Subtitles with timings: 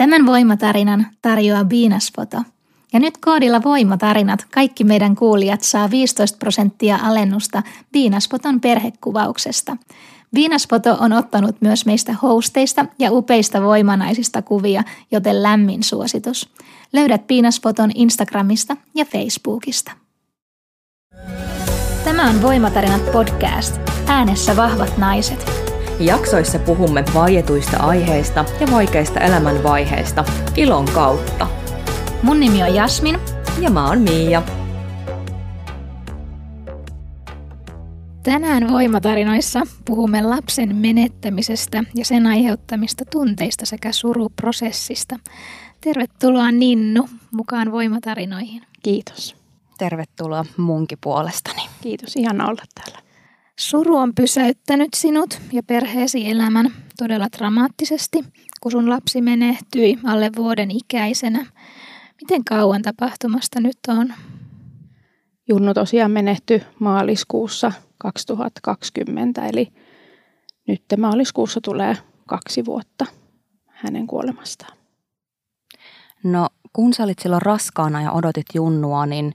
[0.00, 2.36] Tämän voimatarinan tarjoaa Biinasfoto.
[2.92, 7.62] Ja nyt koodilla Voimatarinat kaikki meidän kuulijat saa 15 prosenttia alennusta
[7.92, 9.76] Biinasfoton perhekuvauksesta.
[10.34, 16.48] Viinasfoto on ottanut myös meistä hosteista ja upeista voimanaisista kuvia, joten lämmin suositus.
[16.92, 19.92] Löydät Piinasfoton Instagramista ja Facebookista.
[22.04, 23.80] Tämä on Voimatarinat podcast.
[24.06, 25.69] Äänessä vahvat naiset.
[26.00, 30.24] Jaksoissa puhumme vaietuista aiheista ja vaikeista elämänvaiheista
[30.56, 31.46] ilon kautta.
[32.22, 33.18] Mun nimi on Jasmin.
[33.58, 34.42] Ja mä oon Miia.
[38.22, 45.16] Tänään Voimatarinoissa puhumme lapsen menettämisestä ja sen aiheuttamista tunteista sekä suruprosessista.
[45.80, 48.62] Tervetuloa Ninnu mukaan Voimatarinoihin.
[48.82, 49.36] Kiitos.
[49.78, 51.62] Tervetuloa munkin puolestani.
[51.80, 53.09] Kiitos, ihana olla täällä.
[53.60, 58.24] Suru on pysäyttänyt sinut ja perheesi elämän todella dramaattisesti,
[58.60, 61.46] kun sun lapsi menehtyi alle vuoden ikäisenä.
[62.20, 64.14] Miten kauan tapahtumasta nyt on?
[65.48, 69.72] Junnu tosiaan menehtyi maaliskuussa 2020, eli
[70.68, 73.06] nyt maaliskuussa tulee kaksi vuotta
[73.66, 74.78] hänen kuolemastaan.
[76.24, 79.34] No kun sä olit silloin raskaana ja odotit Junnua, niin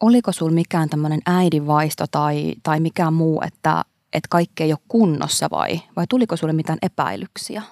[0.00, 5.48] oliko sul mikään tämmöinen äidinvaisto tai, tai mikään muu, että, että kaikki ei ole kunnossa
[5.50, 7.62] vai, vai tuliko sulle mitään epäilyksiä?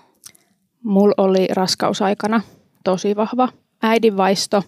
[0.85, 2.41] Mulla oli raskausaikana
[2.85, 3.49] tosi vahva
[3.83, 4.63] äidinvaisto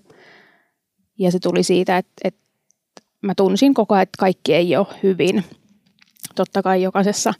[1.19, 2.41] ja se tuli siitä, että, että
[3.23, 5.45] mä tunsin koko ajan, että kaikki ei ole hyvin.
[6.35, 7.35] Totta kai jokaisessa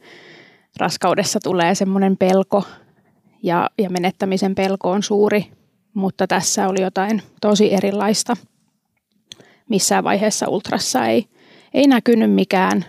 [0.77, 2.65] raskaudessa tulee semmoinen pelko
[3.43, 5.53] ja, ja menettämisen pelko on suuri,
[5.95, 8.37] mutta tässä oli jotain tosi erilaista.
[9.69, 11.29] Missään vaiheessa ultrassa ei,
[11.75, 12.85] ei näkynyt mikään,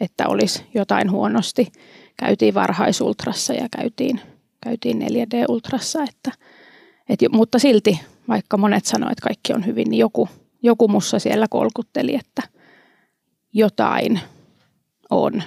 [0.00, 1.72] että olisi jotain huonosti.
[2.16, 4.20] Käytiin varhaisultrassa ja käytiin,
[4.64, 6.32] käytiin 4D-ultrassa, että,
[7.08, 10.28] et, mutta silti, vaikka monet sanoivat, että kaikki on hyvin, niin joku,
[10.62, 12.42] joku mussa siellä kolkutteli, että
[13.52, 14.20] jotain
[15.10, 15.42] on,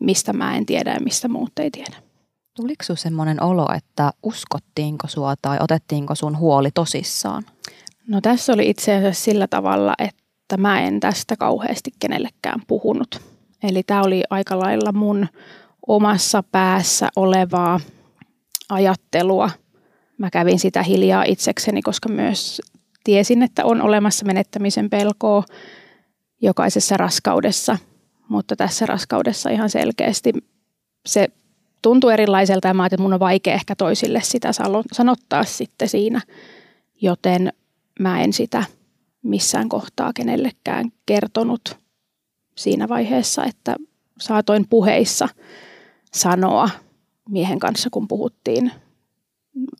[0.00, 1.96] mistä mä en tiedä ja mistä muut ei tiedä.
[2.56, 7.44] Tuliko sinulla semmoinen olo, että uskottiinko sua tai otettiinko sun huoli tosissaan?
[8.08, 13.20] No tässä oli itse asiassa sillä tavalla, että mä en tästä kauheasti kenellekään puhunut.
[13.62, 15.26] Eli tämä oli aika lailla mun
[15.86, 17.80] omassa päässä olevaa
[18.68, 19.50] ajattelua.
[20.18, 22.62] Mä kävin sitä hiljaa itsekseni, koska myös
[23.04, 25.44] tiesin, että on olemassa menettämisen pelkoa
[26.42, 27.78] jokaisessa raskaudessa,
[28.28, 30.32] mutta tässä raskaudessa ihan selkeästi
[31.06, 31.28] se
[31.82, 34.50] tuntui erilaiselta ja mä että mun on vaikea ehkä toisille sitä
[34.92, 36.20] sanottaa sitten siinä,
[37.00, 37.52] joten
[37.98, 38.64] mä en sitä
[39.22, 41.76] missään kohtaa kenellekään kertonut
[42.56, 43.76] siinä vaiheessa, että
[44.20, 45.28] saatoin puheissa
[46.14, 46.70] sanoa
[47.28, 48.72] miehen kanssa, kun puhuttiin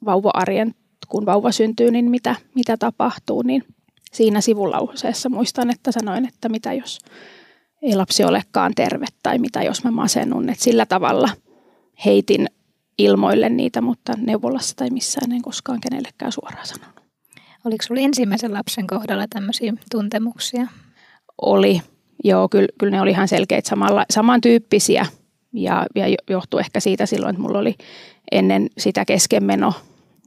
[0.04, 0.74] vauva-arjen,
[1.08, 3.64] kun vauva syntyy, niin mitä, mitä tapahtuu, niin
[4.12, 6.98] siinä sivulauseessa muistan, että sanoin, että mitä jos
[7.82, 10.50] ei lapsi olekaan terve tai mitä jos mä masennun.
[10.50, 11.28] Että sillä tavalla
[12.04, 12.46] heitin
[12.98, 17.07] ilmoille niitä, mutta neuvolassa tai missään en koskaan kenellekään suoraan sanonut.
[17.64, 20.66] Oliko sinulla ensimmäisen lapsen kohdalla tämmöisiä tuntemuksia?
[21.42, 21.82] Oli,
[22.24, 25.06] joo, kyllä, kyllä ne oli ihan selkeitä samalla, samantyyppisiä
[25.52, 27.74] ja, ja johtui ehkä siitä silloin, että mulla oli
[28.32, 29.72] ennen sitä keskenmeno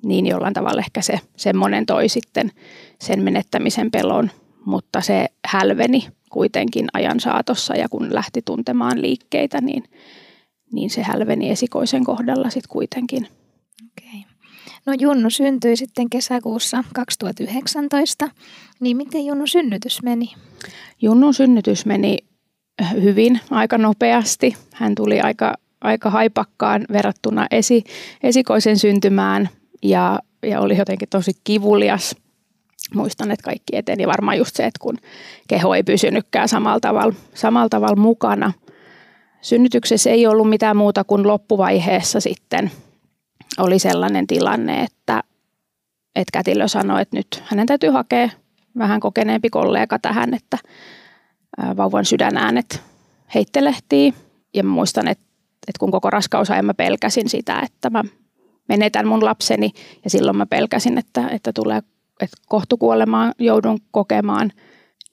[0.03, 2.51] niin jollain tavalla ehkä se semmoinen toi sitten
[2.99, 4.31] sen menettämisen pelon,
[4.65, 9.83] mutta se hälveni kuitenkin ajan saatossa ja kun lähti tuntemaan liikkeitä, niin,
[10.73, 13.27] niin se hälveni esikoisen kohdalla sitten kuitenkin.
[14.85, 18.29] No Junnu syntyi sitten kesäkuussa 2019,
[18.79, 20.33] niin miten Junnu synnytys meni?
[21.01, 22.17] Junnun synnytys meni
[23.01, 24.55] hyvin, aika nopeasti.
[24.73, 27.83] Hän tuli aika, aika haipakkaan verrattuna esi,
[28.23, 29.49] esikoisen syntymään
[29.83, 32.15] ja, ja oli jotenkin tosi kivulias.
[32.95, 34.97] Muistan, että kaikki eteni varmaan just se, että kun
[35.47, 38.53] keho ei pysynytkään samalla tavalla, samalla tavalla mukana.
[39.41, 42.71] Synnytyksessä ei ollut mitään muuta kuin loppuvaiheessa sitten
[43.57, 45.23] oli sellainen tilanne, että,
[46.15, 48.29] että kätilö sanoi, että nyt hänen täytyy hakea
[48.77, 50.57] vähän kokeneempi kollega tähän, että
[51.77, 52.81] vauvan sydänäänet
[53.35, 54.13] heittelehtii.
[54.53, 55.23] Ja muistan, että,
[55.67, 58.03] että kun koko raskausajan mä pelkäsin sitä, että mä
[58.69, 59.71] menetän mun lapseni
[60.03, 61.81] ja silloin mä pelkäsin, että, että tulee
[62.21, 64.51] että kohtukuolemaan joudun kokemaan,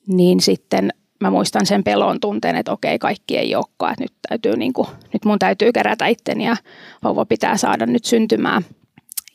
[0.07, 4.57] niin sitten mä muistan sen pelon tunteen, että okei, kaikki ei olekaan, että nyt, täytyy
[4.57, 6.55] niin kuin, nyt mun täytyy kerätä itteni ja
[7.03, 8.65] vauva pitää saada nyt syntymään.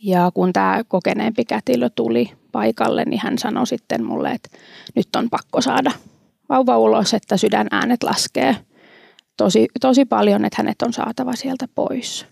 [0.02, 4.48] Ja kun tämä kokeneempi kätilö tuli paikalle, niin hän sanoi sitten mulle, että
[4.94, 5.90] nyt on pakko saada
[6.48, 8.56] vauva ulos, että sydän äänet laskee
[9.36, 12.26] tosi, tosi paljon, että hänet on saatava sieltä pois.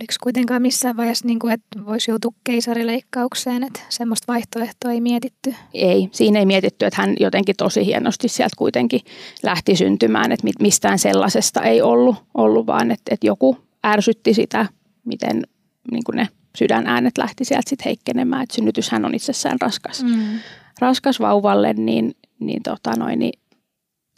[0.00, 5.54] Oliko kuitenkaan missään vaiheessa, niin kuin, että voisi joutua keisarileikkaukseen, että semmoista vaihtoehtoa ei mietitty?
[5.74, 9.00] Ei, siinä ei mietitty, että hän jotenkin tosi hienosti sieltä kuitenkin
[9.42, 14.66] lähti syntymään, että mistään sellaisesta ei ollut, ollut vaan että, että joku ärsytti sitä,
[15.04, 15.42] miten
[15.90, 20.38] niin kuin ne sydänäänet lähti sieltä sitten heikkenemään, että synnytyshän on itsessään raskas, mm.
[20.80, 23.40] raskas vauvalle, niin, niin, tota noin, niin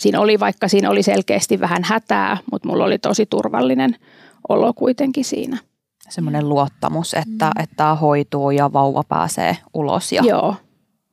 [0.00, 3.96] siinä oli, vaikka siinä oli selkeästi vähän hätää, mutta mulla oli tosi turvallinen
[4.48, 5.58] olo kuitenkin siinä.
[6.08, 7.62] Semmoinen luottamus, että, mm.
[7.62, 10.12] että tämä hoituu ja vauva pääsee ulos.
[10.12, 10.22] Ja...
[10.24, 10.54] Joo.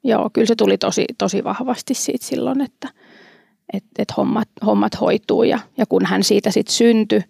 [0.04, 2.90] Joo, kyllä se tuli tosi, tosi vahvasti siitä silloin, että
[3.74, 5.44] et, et hommat, hommat hoituu.
[5.44, 7.22] Ja, ja kun hän siitä sitten syntyi,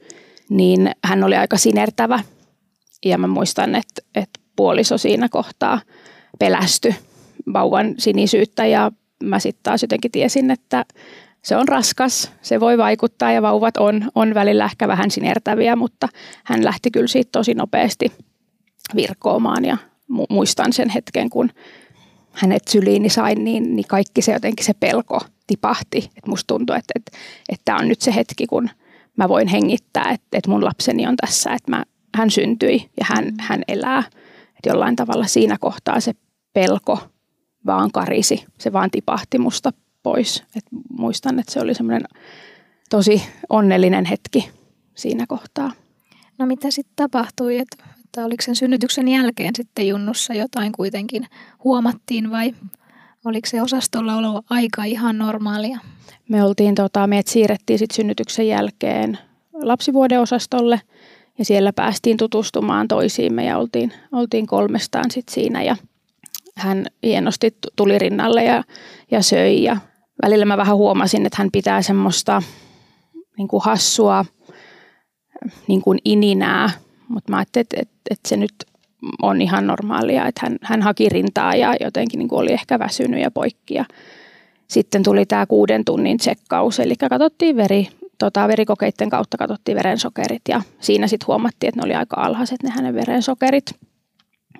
[0.50, 2.20] niin hän oli aika sinertävä.
[3.06, 5.82] Ja mä muistan, että, että puoliso siinä kohtaa
[6.40, 6.96] pelästy
[7.54, 8.92] vauvan sinisyyttä ja
[9.24, 10.86] mä sitten taas jotenkin tiesin, että
[11.44, 16.07] se on raskas, se voi vaikuttaa ja vauvat on, on välillä ehkä vähän sinertäviä, mutta
[16.44, 18.12] hän lähti kyllä siitä tosi nopeasti
[18.95, 19.78] virkoamaan ja
[20.30, 21.50] muistan sen hetken, kun
[22.31, 25.98] hänet syliini sain, niin, niin kaikki se jotenkin se pelko tipahti.
[25.98, 27.18] Että musta tuntui, että, että,
[27.50, 28.69] että tämä on nyt se hetki, kun
[29.18, 31.84] mä voin hengittää, että, että mun lapseni on tässä, että mä,
[32.16, 33.34] hän syntyi ja hän, mm.
[33.40, 34.04] hän elää.
[34.48, 36.13] Että jollain tavalla siinä kohtaa se
[36.54, 37.00] pelko
[37.66, 39.72] vaan karisi, se vaan tipahti musta
[40.04, 40.44] pois.
[40.56, 42.04] Et muistan, että se oli semmoinen
[42.90, 44.50] tosi onnellinen hetki
[44.96, 45.72] siinä kohtaa.
[46.38, 51.28] No mitä sitten tapahtui, että, että oliko sen synnytyksen jälkeen sitten junnussa jotain kuitenkin
[51.64, 52.54] huomattiin vai
[53.26, 55.80] oliko se osastolla olo aika ihan normaalia?
[56.30, 59.18] Me oltiin, tota, meidät siirrettiin sitten synnytyksen jälkeen
[59.54, 60.82] lapsivuoden osastolle
[61.38, 65.76] ja siellä päästiin tutustumaan toisiimme ja oltiin, oltiin kolmestaan sitten siinä ja
[66.56, 68.64] hän hienosti tuli rinnalle ja,
[69.12, 69.78] ja söi ja
[70.21, 72.42] välillä mä vähän huomasin, että hän pitää semmoista
[73.38, 74.25] niin kuin hassua
[75.68, 76.69] niin kuin ininää,
[77.07, 78.54] mutta mä ajattelin, että, että, että se nyt
[79.21, 83.21] on ihan normaalia, että hän, hän haki rintaa ja jotenkin niin kuin oli ehkä väsynyt
[83.21, 83.74] ja poikki.
[83.74, 83.86] Ja
[84.68, 87.88] sitten tuli tämä kuuden tunnin tsekkaus, eli katsottiin veri,
[88.18, 92.69] tota, verikokeiden kautta katsottiin verensokerit ja siinä sitten huomattiin, että ne oli aika alhaiset ne
[92.69, 93.66] hänen verensokerit.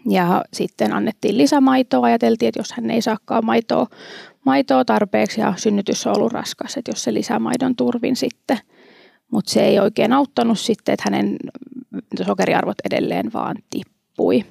[0.09, 3.88] Ja sitten annettiin lisämaitoa, ajateltiin, että jos hän ei saakaan maitoa
[4.45, 8.60] maitoa tarpeeksi ja synnytys on ollut raskas, että jos se lisää maidon turvin sitten.
[9.31, 11.38] Mutta se ei oikein auttanut sitten, että hänen
[12.25, 14.45] sokeriarvot edelleen vaan tippui,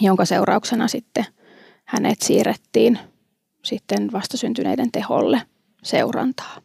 [0.00, 1.24] jonka seurauksena sitten
[1.84, 2.98] hänet siirrettiin
[3.62, 5.42] sitten vastasyntyneiden teholle
[5.82, 6.56] seurantaa.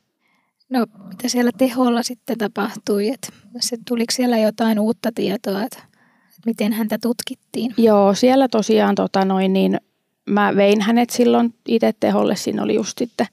[0.69, 3.09] No mitä siellä teholla sitten tapahtui?
[3.09, 5.79] Että se, tuliko siellä jotain uutta tietoa, että,
[6.19, 7.73] että miten häntä tutkittiin?
[7.77, 9.79] Joo, siellä tosiaan tota noin, niin
[10.29, 12.35] mä vein hänet silloin itse teholle.
[12.35, 13.27] Siinä oli just sitten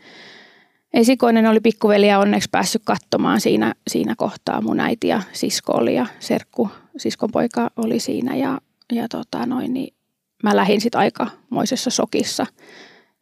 [0.94, 4.60] esikoinen oli pikkuveli ja onneksi päässyt katsomaan siinä, siinä kohtaa.
[4.60, 8.60] Mun äiti ja sisko oli ja serkku, siskon poika oli siinä ja,
[8.92, 9.94] ja tota noin, niin
[10.42, 12.46] mä lähdin sitten aikamoisessa sokissa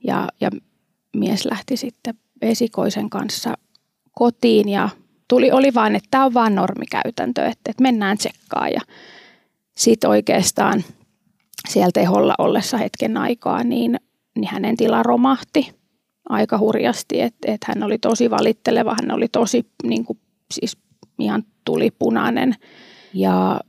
[0.05, 0.51] ja, ja
[1.17, 3.55] mies lähti sitten esikoisen kanssa
[4.13, 4.89] kotiin ja
[5.29, 8.81] tuli, oli vaan, että tämä on vaan normikäytäntö, että, että mennään tsekkaan ja
[9.75, 10.85] sitten oikeastaan–
[11.69, 14.01] siellä teholla ollessa hetken aikaa, niin,
[14.37, 15.75] niin hänen tila romahti
[16.29, 20.19] aika hurjasti, että et hän oli tosi valitteleva, hän oli tosi niin kuin,
[20.55, 20.77] siis
[21.19, 22.55] ihan tuli punainen
[23.15, 23.61] ja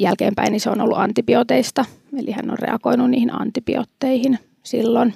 [0.00, 1.84] jälkeenpäin niin se on ollut antibiooteista,
[2.16, 5.14] eli hän on reagoinut niihin antibiootteihin silloin.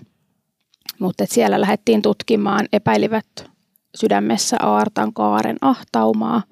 [0.98, 3.26] Mutta siellä lähdettiin tutkimaan, epäilivät
[3.96, 6.42] sydämessä aartan kaaren ahtaumaa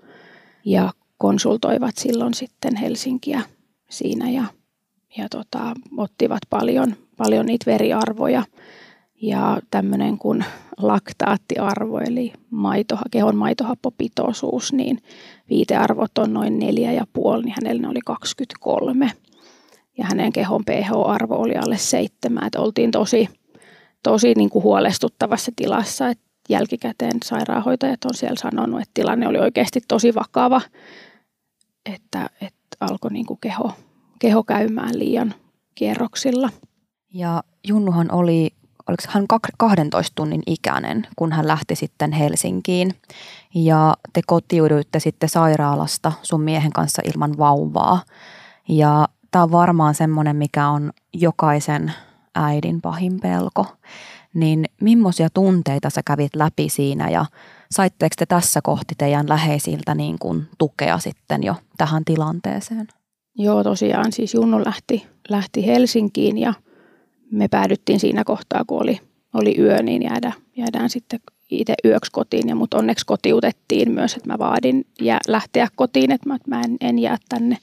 [0.65, 3.43] ja konsultoivat silloin sitten Helsinkiä
[3.91, 4.45] siinä ja
[5.19, 8.45] ja tota, ottivat paljon, paljon niitä veriarvoja
[9.23, 10.45] ja tämmöinen kuin
[10.77, 15.03] laktaattiarvo eli maito, kehon maitohappopitoisuus, niin
[15.51, 19.13] viitearvot on noin neljä ja puoli, niin hänellä ne oli 23
[19.99, 23.29] ja hänen kehon pH-arvo oli alle seitsemän, että oltiin tosi,
[24.03, 29.81] tosi niin kuin huolestuttavassa tilassa, että jälkikäteen sairaanhoitajat on siellä sanonut, että tilanne oli oikeasti
[29.89, 30.61] tosi vakava,
[31.95, 33.73] että, että alkoi niin kuin keho
[34.19, 35.35] keho käymään liian
[35.75, 36.51] kierroksilla.
[37.15, 38.51] Ja Junnuhan oli,
[38.89, 39.27] oliko hän
[39.59, 42.95] 12 tunnin ikäinen, kun hän lähti sitten Helsinkiin.
[43.55, 48.03] Ja te kotiuduitte sitten sairaalasta sun miehen kanssa ilman vauvaa.
[48.69, 51.93] Ja tämä on varmaan semmoinen, mikä on jokaisen
[52.35, 53.67] äidin pahin pelko.
[54.35, 57.27] Niin millaisia tunteita sä kävit läpi siinä ja
[57.71, 62.89] saitteko te tässä kohti teidän läheisiltä niin kuin tukea sitten jo tähän tilanteeseen?
[63.39, 66.55] Joo, tosiaan siis Junnu lähti, lähti Helsinkiin ja
[67.31, 69.01] me päädyttiin siinä kohtaa, kun oli,
[69.35, 72.49] oli yö, niin jäädä, jäädään sitten itse yöksi kotiin.
[72.49, 76.61] Ja mut onneksi kotiutettiin myös, että mä vaadin jää, lähteä kotiin, että mä, että mä
[76.61, 77.59] en, en jää tänne,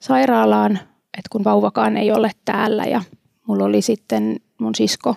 [0.00, 0.72] sairaalaan,
[1.18, 3.02] että kun vauvakaan ei ole täällä ja
[3.46, 5.14] mulla oli sitten, mun sisko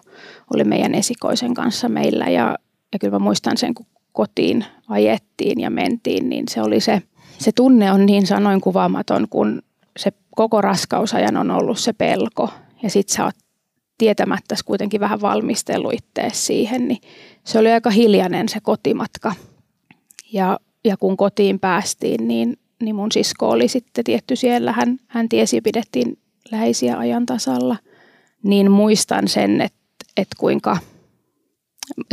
[0.54, 2.58] oli meidän esikoisen kanssa meillä ja,
[2.94, 7.02] ja kyllä mä muistan sen, kun kotiin ajettiin ja mentiin, niin se oli se,
[7.40, 9.62] se tunne on niin sanoin kuvaamaton, kun
[9.98, 12.50] se koko raskausajan on ollut se pelko.
[12.84, 13.36] Ja sit sä oot
[13.98, 17.02] tietämättä kuitenkin vähän valmistellut ittees siihen, niin
[17.44, 19.34] se oli aika hiljainen se kotimatka.
[20.34, 25.30] Ja, ja kun kotiin päästiin, niin, niin mun sisko oli sitten tietty siellä, hän, hän
[25.30, 26.18] tiesi, pidettiin
[26.52, 27.78] läheisiä ajan tasalla,
[28.44, 29.80] niin muistan sen, että,
[30.18, 30.78] että kuinka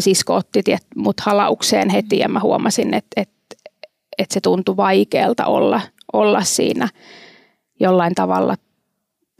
[0.00, 3.56] sisko otti tiet, mut halaukseen heti ja mä huomasin, että, että,
[4.18, 5.80] että se tuntui vaikealta olla,
[6.12, 6.88] olla siinä
[7.80, 8.56] jollain tavalla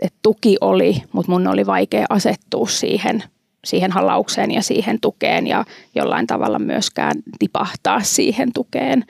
[0.02, 3.22] että tuki oli, mutta mun oli vaikea asettua siihen,
[3.64, 9.04] siihen halaukseen ja siihen tukeen ja jollain tavalla myöskään tipahtaa siihen tukeen.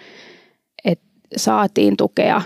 [0.85, 1.01] Et
[1.37, 2.43] saatiin tukea,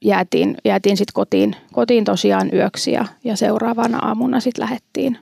[0.00, 5.18] jäätiin, jäätiin sitten kotiin, kotiin tosiaan yöksi ja, ja seuraavana aamuna sitten lähdettiin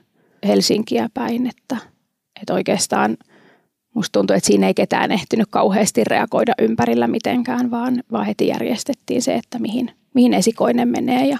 [0.47, 1.77] Helsinkiä päin, että,
[2.41, 3.17] että oikeastaan
[3.93, 9.21] musta tuntuu, että siinä ei ketään ehtinyt kauheasti reagoida ympärillä mitenkään, vaan, vaan heti järjestettiin
[9.21, 11.37] se, että mihin, mihin esikoinen menee ja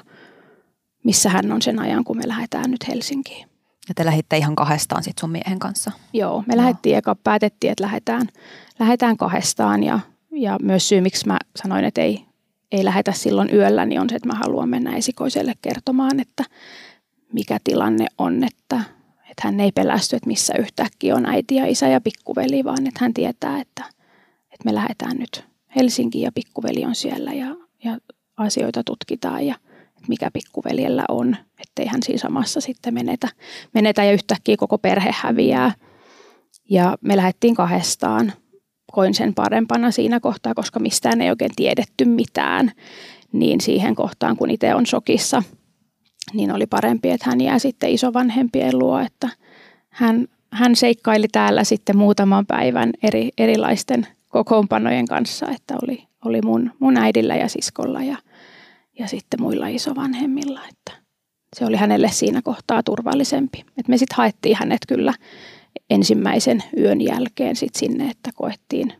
[1.03, 3.47] missä hän on sen ajan, kun me lähdetään nyt Helsinkiin.
[3.89, 5.91] Ja te lähditte ihan kahdestaan sitten sun miehen kanssa?
[6.13, 6.61] Joo, me no.
[6.61, 8.27] lähdettiin eka, päätettiin, että lähdetään,
[8.79, 9.99] lähdetään kahdestaan ja,
[10.31, 12.25] ja myös syy, miksi mä sanoin, että ei,
[12.71, 16.43] ei lähetä silloin yöllä, niin on se, että mä haluan mennä esikoiselle kertomaan, että
[17.33, 18.81] mikä tilanne on, että,
[19.31, 22.99] että hän ei pelästy, että missä yhtäkkiä on äiti ja isä ja pikkuveli, vaan että
[23.01, 23.83] hän tietää, että,
[24.41, 25.43] että me lähdetään nyt
[25.75, 27.97] Helsinkiin ja pikkuveli on siellä ja, ja
[28.37, 29.55] asioita tutkitaan ja–
[30.07, 33.27] mikä pikkuveljellä on, ettei hän siinä samassa sitten menetä,
[33.73, 35.71] menetä ja yhtäkkiä koko perhe häviää.
[36.69, 38.33] Ja me lähdettiin kahdestaan.
[38.91, 42.71] Koin sen parempana siinä kohtaa, koska mistään ei oikein tiedetty mitään.
[43.31, 45.43] Niin siihen kohtaan, kun itse on shokissa,
[46.33, 49.29] niin oli parempi, että hän jää sitten isovanhempien luo, että
[49.89, 56.71] hän, hän seikkaili täällä sitten muutaman päivän eri, erilaisten kokoonpanojen kanssa, että oli, oli mun,
[56.79, 58.17] mun äidillä ja siskolla ja–
[58.99, 61.01] ja sitten muilla isovanhemmilla, että
[61.55, 63.63] se oli hänelle siinä kohtaa turvallisempi.
[63.77, 65.13] Et me sitten haettiin hänet kyllä
[65.89, 68.93] ensimmäisen yön jälkeen sit sinne, että koettiin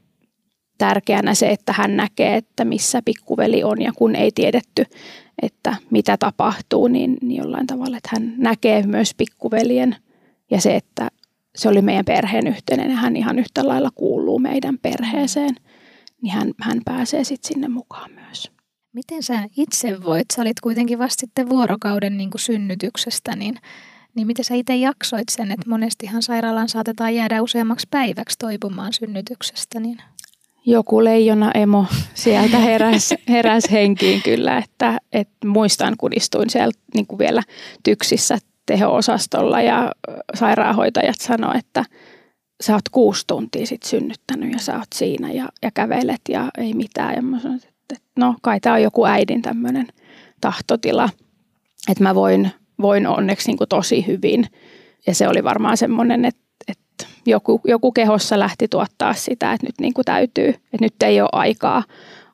[0.78, 4.86] tärkeänä se, että hän näkee, että missä pikkuveli on ja kun ei tiedetty,
[5.41, 9.95] että mitä tapahtuu, niin, niin jollain tavalla, että hän näkee myös pikkuveljen
[10.51, 11.07] ja se, että
[11.55, 15.55] se oli meidän perheen yhteinen ja hän ihan yhtä lailla kuuluu meidän perheeseen,
[16.21, 18.51] niin hän, hän pääsee sitten sinne mukaan myös.
[18.93, 20.25] Miten sä itse voit?
[20.36, 23.55] Sä olit kuitenkin vasta sitten vuorokauden niin kuin synnytyksestä, niin,
[24.15, 29.79] niin miten sä itse jaksoit sen, että monestihan sairaalaan saatetaan jäädä useammaksi päiväksi toipumaan synnytyksestä?
[29.79, 29.98] Niin...
[30.65, 37.08] Joku leijona emo sieltä heräs, heräs henkiin kyllä, että, että muistan kun istuin siellä niin
[37.08, 37.44] kuin vielä
[37.84, 39.91] tyksissä teho-osastolla ja
[40.34, 41.86] sairaanhoitajat sanoivat, että
[42.62, 46.74] sä oot kuusi tuntia sitten synnyttänyt ja sä oot siinä ja, ja kävelet ja ei
[46.74, 47.15] mitään.
[47.15, 49.88] Ja mä sanoin, että no kai tämä on joku äidin tämmöinen
[50.41, 51.10] tahtotila,
[51.89, 52.51] että mä voin,
[52.82, 54.46] voin onneksi niin kuin tosi hyvin.
[55.08, 56.41] Ja se oli varmaan semmoinen, että
[57.25, 61.30] joku, joku kehossa lähti tuottaa sitä, että nyt niin kuin täytyy, että nyt ei ole
[61.32, 61.84] aikaa,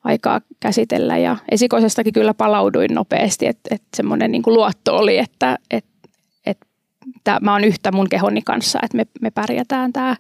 [0.04, 1.18] aikaa käsitellä.
[1.18, 6.10] Ja esikoisestakin kyllä palauduin nopeasti, että, että semmoinen niin kuin luotto oli, että, että,
[6.46, 10.16] että mä oon yhtä mun kehoni kanssa, että me, me pärjätään tämä.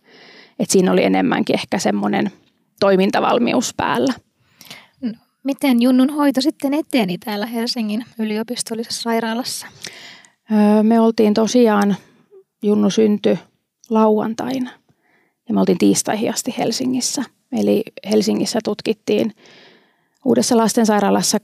[0.59, 2.31] Että siinä oli enemmänkin ehkä semmoinen
[2.79, 4.13] toimintavalmius päällä.
[5.43, 9.67] Miten Junnun hoito sitten eteni täällä Helsingin yliopistollisessa sairaalassa?
[10.83, 11.95] me oltiin tosiaan,
[12.61, 13.39] Junnu syntyi
[13.89, 14.71] lauantaina
[15.47, 17.23] ja me oltiin tiistaihin asti Helsingissä.
[17.51, 19.35] Eli Helsingissä tutkittiin,
[20.25, 21.37] uudessa lastensairaalassa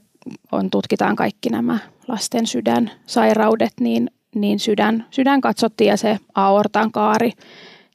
[0.52, 7.32] on, tutkitaan kaikki nämä lasten sydänsairaudet, niin, niin sydän, sydän katsottiin ja se aortan kaari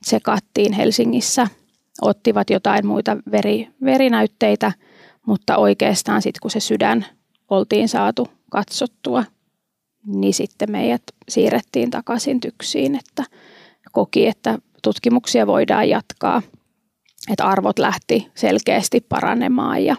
[0.05, 1.47] tsekattiin Helsingissä.
[2.01, 4.71] Ottivat jotain muita veri, verinäytteitä–
[5.29, 7.05] mutta oikeastaan sitten kun se sydän
[7.49, 9.23] oltiin saatu katsottua,
[10.05, 13.23] niin sitten meidät siirrettiin takaisin tyksiin, että
[13.91, 16.41] koki, että tutkimuksia voidaan jatkaa,
[17.31, 19.95] että arvot lähti selkeästi paranemaan ja,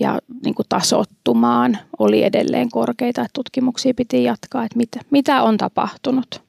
[0.00, 5.56] ja niin kuin tasottumaan oli edelleen korkeita, että tutkimuksia piti jatkaa, että mitä, mitä on
[5.56, 6.42] tapahtunut.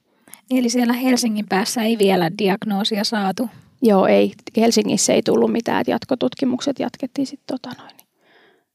[0.50, 3.48] Eli siellä Helsingin päässä ei vielä diagnoosia saatu?
[3.82, 4.32] Joo, ei.
[4.56, 7.96] Helsingissä ei tullut mitään, että jatkotutkimukset jatkettiin sitten tota noin,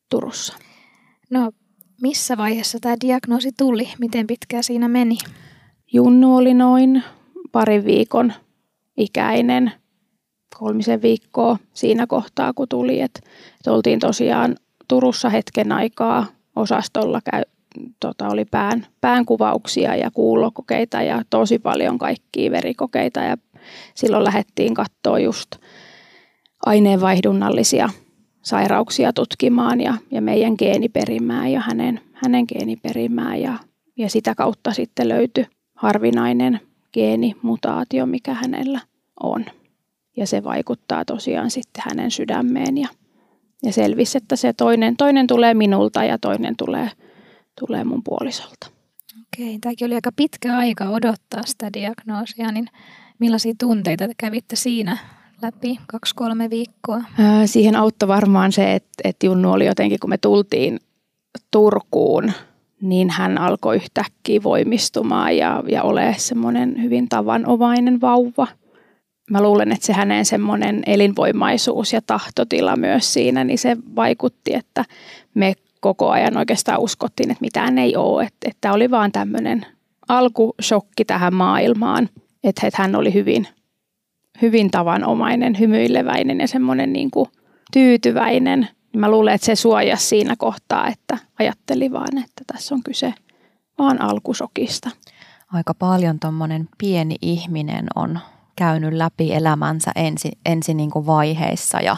[0.09, 0.53] Turussa.
[1.29, 1.51] No,
[2.01, 3.89] missä vaiheessa tämä diagnoosi tuli?
[3.99, 5.17] Miten pitkään siinä meni?
[5.93, 7.03] Junnu oli noin
[7.57, 8.33] parin viikon
[8.97, 9.71] ikäinen,
[10.57, 13.01] kolmisen viikkoa siinä kohtaa, kun tuli.
[13.01, 13.19] Että
[13.59, 14.55] et oltiin tosiaan
[14.87, 17.41] Turussa hetken aikaa osastolla käy,
[17.99, 23.37] tota, oli pään, päänkuvauksia ja kuulokokeita ja tosi paljon kaikkia verikokeita ja
[23.95, 25.51] silloin lähdettiin katsoa just
[26.65, 27.89] aineenvaihdunnallisia
[28.41, 33.53] sairauksia tutkimaan ja, ja meidän geeniperimää ja hänen, hänen geeniperimää ja,
[33.97, 36.66] ja sitä kautta sitten löytyi harvinainen
[36.97, 38.79] geenimutaatio, mikä hänellä
[39.23, 39.45] on.
[40.15, 42.87] Ja se vaikuttaa tosiaan sitten hänen sydämeen ja,
[43.63, 46.91] ja selvisi, että se toinen, toinen tulee minulta ja toinen tulee,
[47.59, 48.67] tulee mun puolisolta.
[49.21, 52.67] Okei, tämäkin oli aika pitkä aika odottaa sitä diagnoosia, niin
[53.19, 54.97] millaisia tunteita te kävitte siinä
[55.41, 57.01] läpi kaksi-kolme viikkoa?
[57.45, 60.79] Siihen auttoi varmaan se, että, että Junnu oli jotenkin, kun me tultiin
[61.51, 62.31] Turkuun,
[62.81, 68.47] niin hän alkoi yhtäkkiä voimistumaan ja, ja ole semmoinen hyvin tavanomainen vauva.
[69.31, 74.85] Mä luulen, että se hänen semmoinen elinvoimaisuus ja tahtotila myös siinä, niin se vaikutti, että
[75.33, 78.23] me koko ajan oikeastaan uskottiin, että mitään ei ole.
[78.23, 79.65] Että, että oli vaan tämmöinen
[80.07, 82.09] alkushokki tähän maailmaan,
[82.43, 83.47] että, että hän oli hyvin
[84.41, 87.29] hyvin tavanomainen, hymyileväinen ja semmoinen niin kuin
[87.73, 88.67] tyytyväinen.
[88.97, 93.13] Mä luulen, että se suojasi siinä kohtaa, että ajatteli vaan, että tässä on kyse
[93.77, 94.89] vaan alkusokista.
[95.53, 98.19] Aika paljon tuommoinen pieni ihminen on
[98.55, 101.95] käynyt läpi elämänsä ensi, ensi niin kuin vaiheissa ja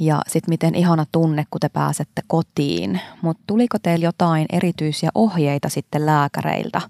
[0.00, 3.00] ja sitten miten ihana tunne, kun te pääsette kotiin.
[3.22, 6.80] Mutta tuliko teillä jotain erityisiä ohjeita sitten lääkäreiltä,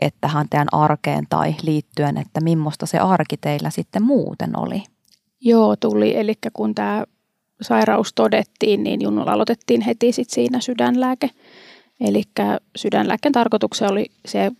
[0.00, 4.82] että tähän teidän arkeen tai liittyen, että millaista se arki teillä sitten muuten oli?
[5.40, 6.16] Joo, tuli.
[6.16, 7.04] Eli kun tämä
[7.62, 11.30] sairaus todettiin, niin Junnulla aloitettiin heti sit siinä sydänlääke.
[12.00, 12.22] Eli
[12.76, 14.50] sydänlääkkeen tarkoituksena oli se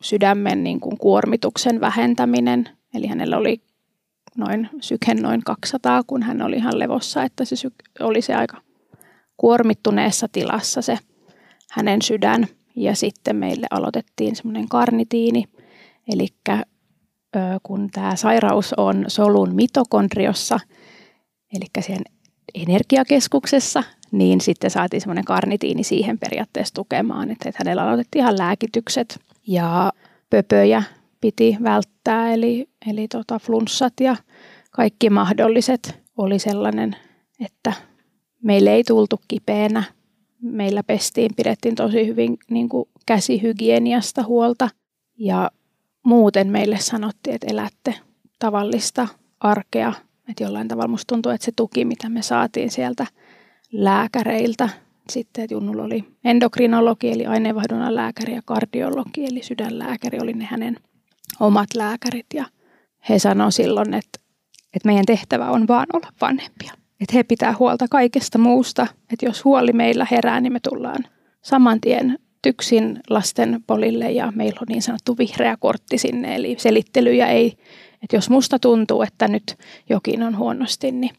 [0.00, 2.68] sydämen niin kuin kuormituksen vähentäminen.
[2.94, 3.60] Eli hänellä oli
[4.36, 7.68] noin syke noin 200, kun hän oli ihan levossa, että se
[8.00, 8.60] oli se aika
[9.36, 10.98] kuormittuneessa tilassa se
[11.70, 12.46] hänen sydän.
[12.76, 15.44] Ja sitten meille aloitettiin semmoinen karnitiini,
[16.12, 16.26] eli
[17.62, 20.60] kun tämä sairaus on solun mitokondriossa,
[21.52, 22.02] eli siihen
[22.54, 29.92] energiakeskuksessa, niin sitten saatiin semmoinen karnitiini siihen periaatteessa tukemaan, että hänellä aloitettiin ihan lääkitykset ja
[30.30, 30.82] pöpöjä
[31.20, 34.16] piti välttää, eli, eli tota flunssat ja
[34.70, 36.96] kaikki mahdolliset oli sellainen,
[37.44, 37.72] että
[38.42, 39.82] meille ei tultu kipeänä.
[40.42, 44.68] Meillä pestiin, pidettiin tosi hyvin niin kuin käsihygieniasta huolta
[45.16, 45.50] ja
[46.02, 47.94] muuten meille sanottiin, että elätte
[48.38, 49.08] tavallista
[49.40, 49.92] arkea.
[50.28, 53.06] Että jollain tavalla musta tuntuu, että se tuki, mitä me saatiin sieltä
[53.72, 54.68] lääkäreiltä,
[55.10, 60.76] sitten että Junnulla oli endokrinologi eli aineenvaihdunnan lääkäri ja kardiologi eli sydänlääkäri oli ne hänen
[61.40, 62.44] omat lääkärit ja
[63.08, 64.20] he sanoivat silloin, että,
[64.74, 66.72] että meidän tehtävä on vaan olla vanhempia.
[67.00, 71.04] Että he pitää huolta kaikesta muusta, että jos huoli meillä herää, niin me tullaan
[71.42, 77.26] saman tien tyksin lasten polille ja meillä on niin sanottu vihreä kortti sinne, eli selittelyjä
[77.26, 77.56] ei,
[78.02, 79.56] että jos musta tuntuu, että nyt
[79.88, 81.10] jokin on huonosti, niin,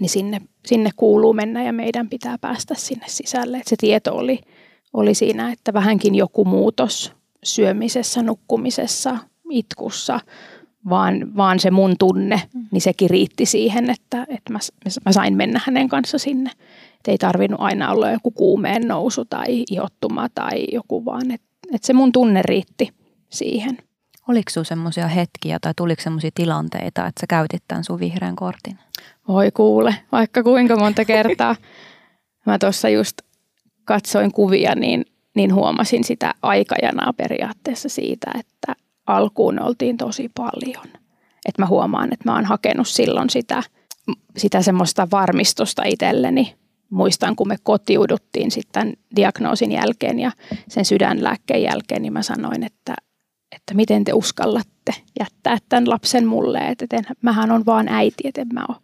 [0.00, 3.56] niin sinne, sinne kuuluu mennä ja meidän pitää päästä sinne sisälle.
[3.56, 4.40] Että se tieto oli,
[4.92, 7.12] oli siinä, että vähänkin joku muutos
[7.44, 9.18] syömisessä, nukkumisessa,
[9.50, 10.20] itkussa,
[10.88, 12.66] vaan, vaan se mun tunne, mm.
[12.70, 14.58] niin sekin riitti siihen, että, että mä,
[15.06, 16.50] mä sain mennä hänen kanssa sinne.
[17.00, 21.84] Et ei tarvinnut aina olla joku kuumeen nousu tai ihottuma tai joku, vaan että et
[21.84, 22.88] se mun tunne riitti
[23.30, 23.78] siihen.
[24.32, 28.78] Oliko sinulla semmoisia hetkiä tai tuliko semmoisia tilanteita, että sä käytit tämän sun vihreän kortin?
[29.28, 31.56] Voi kuule, vaikka kuinka monta kertaa.
[32.46, 33.18] Mä tuossa just
[33.84, 40.86] katsoin kuvia, niin, niin huomasin sitä aikajanaa periaatteessa siitä, että alkuun oltiin tosi paljon.
[41.46, 43.62] Että mä huomaan, että mä oon hakenut silloin sitä,
[44.36, 46.54] sitä semmoista varmistusta itselleni.
[46.90, 50.32] Muistan, kun me kotiuduttiin sitten diagnoosin jälkeen ja
[50.68, 52.94] sen sydänlääkkeen jälkeen, niin mä sanoin, että,
[53.52, 58.40] että miten te uskallatte jättää tämän lapsen mulle, että et mähän on vaan äiti, että
[58.40, 58.76] en mä ole,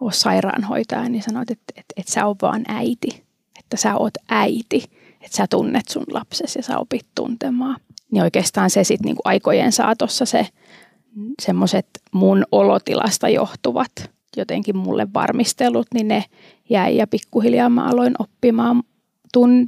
[0.00, 3.24] ole sairaanhoitaja, niin sanoit, että, että, että sä oot vaan äiti,
[3.58, 4.84] että sä oot äiti,
[5.20, 7.80] että sä tunnet sun lapsesi ja sä opit tuntemaan.
[8.10, 10.46] Niin oikeastaan se sitten niinku aikojen saatossa se
[11.42, 16.24] semmoiset mun olotilasta johtuvat jotenkin mulle varmistelut, niin ne
[16.70, 18.82] jäi ja pikkuhiljaa mä aloin oppimaan,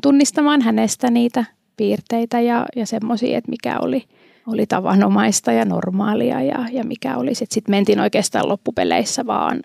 [0.02, 1.44] tunnistamaan hänestä niitä
[1.76, 4.04] piirteitä ja, ja semmoisia, että mikä oli,
[4.46, 7.54] oli tavanomaista ja normaalia ja, ja mikä oli sitten.
[7.54, 9.62] Sitten mentiin oikeastaan loppupeleissä vaan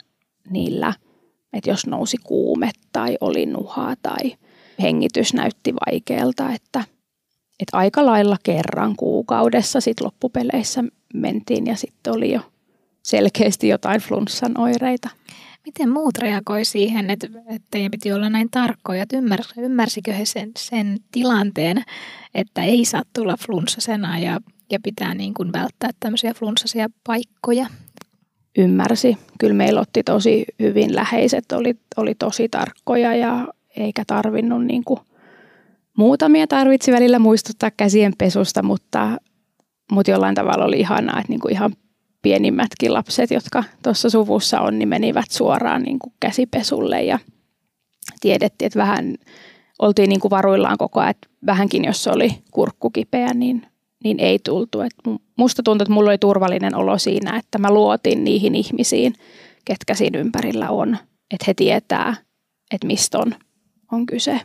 [0.49, 0.93] niillä,
[1.53, 4.35] että jos nousi kuume tai oli nuhaa tai
[4.81, 6.83] hengitys näytti vaikealta, että
[7.61, 12.41] että aika lailla kerran kuukaudessa sitten loppupeleissä mentiin ja sitten oli jo
[13.03, 15.09] selkeästi jotain flunssan oireita.
[15.65, 20.25] Miten muut reagoi siihen, että, että teidän piti olla näin tarkkoja, että ymmär, ymmärsikö he
[20.25, 21.83] sen, sen tilanteen,
[22.35, 24.39] että ei saa tulla flunssasena ja,
[24.71, 27.67] ja pitää niin kuin välttää tämmöisiä flunssasia paikkoja?
[28.57, 29.17] Ymmärsi.
[29.39, 34.99] Kyllä meillä otti tosi hyvin läheiset, oli, oli tosi tarkkoja ja eikä tarvinnut niin kuin
[35.97, 39.17] muutamia tarvitsi välillä muistuttaa käsien pesusta, mutta,
[39.91, 41.73] mutta jollain tavalla oli ihanaa, että niin kuin ihan
[42.21, 47.19] pienimmätkin lapset, jotka tuossa suvussa on, niin menivät suoraan niin kuin käsipesulle ja
[48.21, 49.15] tiedettiin, että vähän
[49.79, 53.65] oltiin niin kuin varuillaan koko ajan, että vähänkin jos oli kurkku kipeä, niin,
[54.03, 54.81] niin ei tultu.
[54.81, 54.93] Et
[55.35, 59.13] musta tuntui, että mulla oli turvallinen olo siinä, että mä luotin niihin ihmisiin,
[59.65, 60.97] ketkä siinä ympärillä on,
[61.33, 62.15] että he tietää,
[62.73, 63.35] että mistä on,
[63.91, 64.41] on kyse.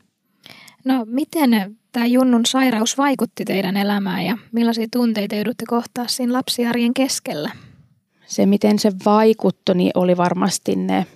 [0.85, 6.95] No miten tämä Junnun sairaus vaikutti teidän elämään ja millaisia tunteita joudutte kohtaa siinä lapsiarjen
[6.95, 7.51] keskellä?
[8.27, 11.07] Se, miten se vaikutti, niin oli varmasti ne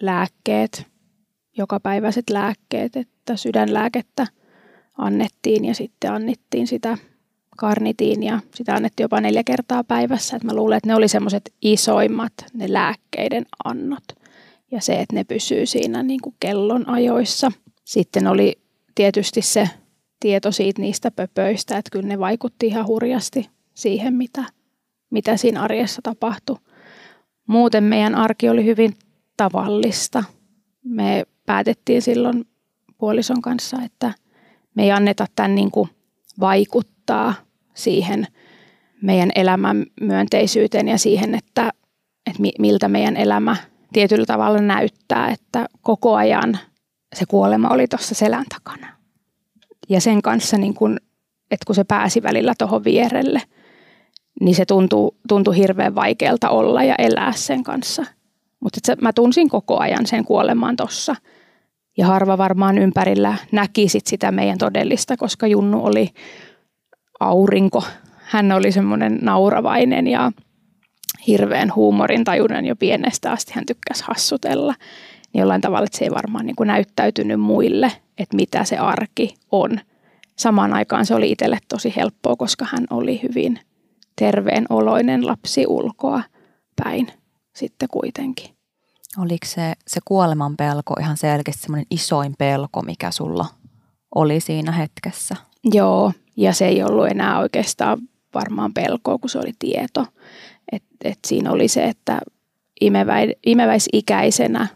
[0.00, 0.86] lääkkeet,
[1.56, 4.26] jokapäiväiset lääkkeet, että sydänlääkettä
[4.98, 6.98] annettiin ja sitten annettiin sitä
[7.58, 10.36] karnitiin ja sitä annettiin jopa neljä kertaa päivässä.
[10.36, 14.04] Et mä luulen, että ne oli semmoiset isoimmat ne lääkkeiden annot
[14.70, 17.52] ja se, että ne pysyy siinä niin kuin kellon ajoissa.
[17.84, 18.58] Sitten oli
[18.94, 19.68] tietysti se
[20.20, 24.44] tieto siitä niistä pöpöistä, että kyllä ne vaikutti ihan hurjasti siihen, mitä,
[25.10, 26.56] mitä siinä arjessa tapahtui.
[27.48, 28.94] Muuten meidän arki oli hyvin
[29.36, 30.24] tavallista.
[30.84, 32.44] Me päätettiin silloin
[32.98, 34.14] puolison kanssa, että
[34.74, 35.88] me ei anneta tämän niin kuin
[36.40, 37.34] vaikuttaa
[37.78, 38.26] siihen
[39.02, 41.70] meidän elämän myönteisyyteen ja siihen, että,
[42.26, 43.56] että miltä meidän elämä
[43.92, 46.58] tietyllä tavalla näyttää, että koko ajan
[47.16, 48.86] se kuolema oli tuossa selän takana.
[49.88, 50.96] Ja sen kanssa, niin kun,
[51.50, 53.42] että kun se pääsi välillä tuohon vierelle,
[54.40, 58.04] niin se tuntui, tuntui hirveän vaikealta olla ja elää sen kanssa.
[58.60, 61.16] Mutta mä tunsin koko ajan sen kuolemaan tuossa.
[61.98, 66.10] Ja harva varmaan ympärillä näki sit sitä meidän todellista, koska Junnu oli
[67.20, 67.84] aurinko.
[68.18, 70.32] Hän oli semmoinen nauravainen ja
[71.26, 73.52] hirveän huumorintajuinen jo pienestä asti.
[73.54, 74.74] Hän tykkäsi hassutella
[75.32, 79.34] niin jollain tavalla, että se ei varmaan niin kuin näyttäytynyt muille, että mitä se arki
[79.52, 79.80] on.
[80.36, 83.60] Samaan aikaan se oli itselle tosi helppoa, koska hän oli hyvin
[84.18, 86.22] terveen oloinen lapsi ulkoa
[86.84, 87.08] päin
[87.54, 88.50] sitten kuitenkin.
[89.18, 93.46] Oliko se, se kuoleman pelko ihan selkeästi semmoinen isoin pelko, mikä sulla
[94.14, 95.36] oli siinä hetkessä?
[95.64, 97.98] Joo, ja se ei ollut enää oikeastaan
[98.34, 100.06] varmaan pelkoa, kun se oli tieto.
[100.72, 102.20] Et, et siinä oli se, että
[102.80, 104.68] imeväi, imeväisikäisenä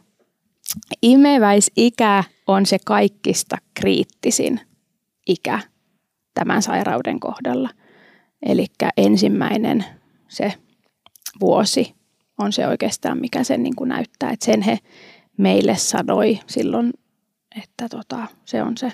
[1.03, 4.61] Imeväisikä on se kaikista kriittisin
[5.27, 5.61] ikä
[6.35, 7.71] tämän sairauden kohdalla.
[8.47, 9.85] Eli ensimmäinen
[10.29, 10.55] se
[11.41, 11.95] vuosi
[12.39, 14.31] on se oikeastaan, mikä sen niin kuin näyttää.
[14.31, 14.79] Että sen he
[15.37, 16.93] meille sanoi silloin,
[17.63, 18.93] että tota, se on se,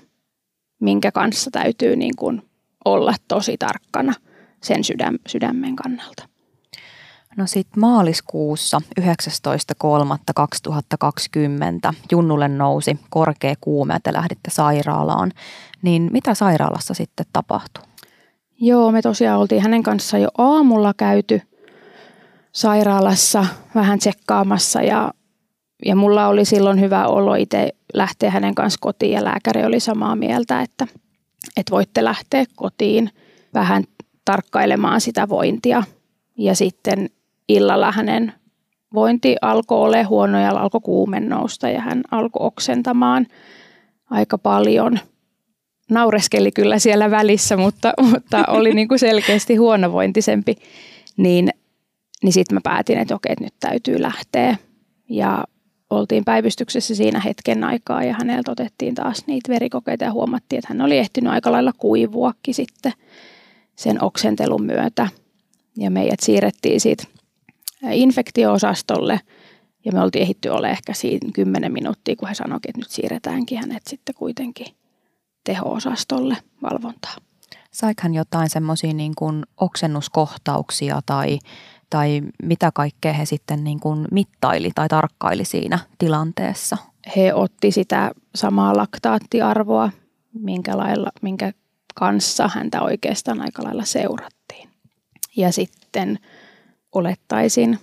[0.81, 2.43] minkä kanssa täytyy niin kuin
[2.93, 4.15] olla tosi tarkkana
[4.63, 6.29] sen sydäm, sydämen kannalta.
[7.37, 15.33] No sitten maaliskuussa 19.3.2020 Junnulle nousi korkea kuume ja te lähditte sairaalaan.
[15.83, 17.85] Niin mitä sairaalassa sitten tapahtui?
[18.61, 21.43] Joo, me tosiaan oltiin hänen kanssa jo aamulla käyty
[22.53, 25.13] sairaalassa vähän tsekkaamassa ja,
[25.85, 30.17] ja mulla oli silloin hyvä olo itse lähteä hänen kanssa kotiin ja lääkäri oli samaa
[30.17, 30.87] mieltä, että,
[31.57, 33.11] että voitte lähteä kotiin
[33.55, 33.85] vähän
[34.25, 35.83] tarkkailemaan sitä vointia.
[36.37, 37.11] Ja sitten
[37.49, 38.33] illalla hänen
[38.95, 43.27] vointi alkoi olla huono ja alkoi kuumen nousta ja hän alkoi oksentamaan
[44.11, 44.99] aika paljon.
[45.91, 50.57] Naureskeli kyllä siellä välissä, mutta, mutta oli niin kuin selkeästi huonovointisempi.
[51.17, 51.49] Niin,
[52.23, 54.57] niin sitten mä päätin, että okei, että nyt täytyy lähteä.
[55.09, 55.45] Ja
[55.91, 60.83] oltiin päivystyksessä siinä hetken aikaa ja häneltä otettiin taas niitä verikokeita ja huomattiin, että hän
[60.83, 62.93] oli ehtinyt aika lailla kuivuakin sitten
[63.77, 65.09] sen oksentelun myötä.
[65.77, 67.05] Ja meidät siirrettiin siitä
[67.91, 69.21] infektioosastolle
[69.85, 73.59] ja me oltiin ehitty ole ehkä siinä 10 minuuttia, kun he sanoivat, että nyt siirretäänkin
[73.59, 74.67] hänet sitten kuitenkin
[75.45, 77.15] teho-osastolle valvontaa.
[77.71, 79.13] Saiko jotain semmoisia niin
[79.57, 81.39] oksennuskohtauksia tai,
[81.91, 86.77] tai mitä kaikkea he sitten niin kuin mittaili tai tarkkaili siinä tilanteessa?
[87.17, 89.91] He otti sitä samaa laktaattiarvoa,
[90.33, 91.53] minkä, lailla, minkä
[91.95, 94.69] kanssa häntä oikeastaan aika lailla seurattiin.
[95.37, 96.19] Ja sitten
[96.93, 97.79] olettaisin,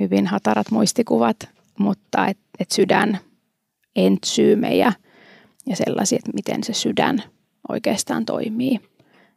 [0.00, 1.36] hyvin hatarat muistikuvat,
[1.78, 3.18] mutta että et sydän
[3.96, 4.92] entsyymejä
[5.66, 7.22] ja sellaisia, että miten se sydän
[7.68, 8.80] oikeastaan toimii.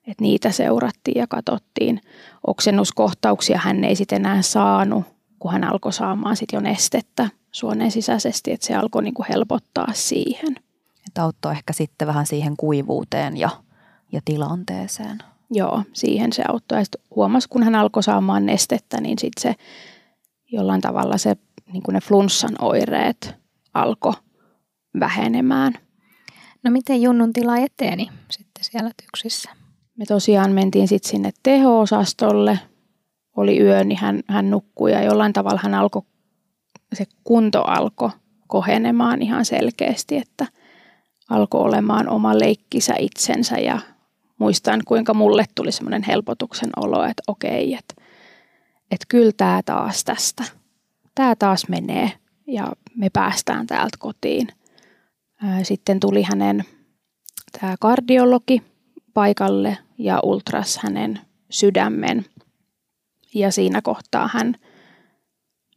[0.07, 2.01] Et niitä seurattiin ja katsottiin.
[2.47, 5.05] Oksennuskohtauksia hän ei sitten enää saanut
[5.41, 9.87] kun hän alkoi saamaan sit jo nestettä suoneen sisäisesti, että se alkoi niin kuin helpottaa
[9.93, 10.55] siihen.
[11.07, 13.49] Että auttoi ehkä sitten vähän siihen kuivuuteen ja,
[14.11, 15.17] ja tilanteeseen.
[15.51, 16.79] Joo, siihen se auttoi.
[16.79, 16.85] Ja
[17.15, 19.55] huomasi, kun hän alkoi saamaan nestettä, niin sitten se
[20.51, 21.35] jollain tavalla se,
[21.73, 23.35] niin kuin ne flunssan oireet
[23.73, 24.13] alkoi
[24.99, 25.73] vähenemään.
[26.63, 29.60] No miten Junnun tila eteeni sitten siellä tyksissä?
[30.01, 32.59] Me tosiaan mentiin sitten sinne teho-osastolle.
[33.37, 36.01] Oli yö, niin hän, hän nukkui ja jollain tavalla hän alkoi,
[36.93, 38.09] se kunto alkoi
[38.47, 40.47] kohenemaan ihan selkeästi, että
[41.29, 43.79] alkoi olemaan oma leikkisä itsensä ja
[44.37, 47.93] muistan kuinka mulle tuli semmoinen helpotuksen olo, että okei, että,
[48.91, 50.43] että kyllä tämä taas tästä,
[51.15, 52.11] tämä taas menee
[52.47, 54.47] ja me päästään täältä kotiin.
[55.63, 56.63] Sitten tuli hänen
[57.59, 58.70] tämä kardiologi
[59.13, 61.19] paikalle ja ultras hänen
[61.49, 62.25] sydämen.
[63.33, 64.55] Ja siinä kohtaa hän,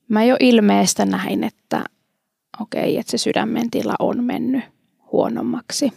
[0.08, 1.84] mä jo ilmeestä näin, että
[2.60, 4.64] okei, että se sydämen tila on mennyt
[5.12, 5.92] huonommaksi.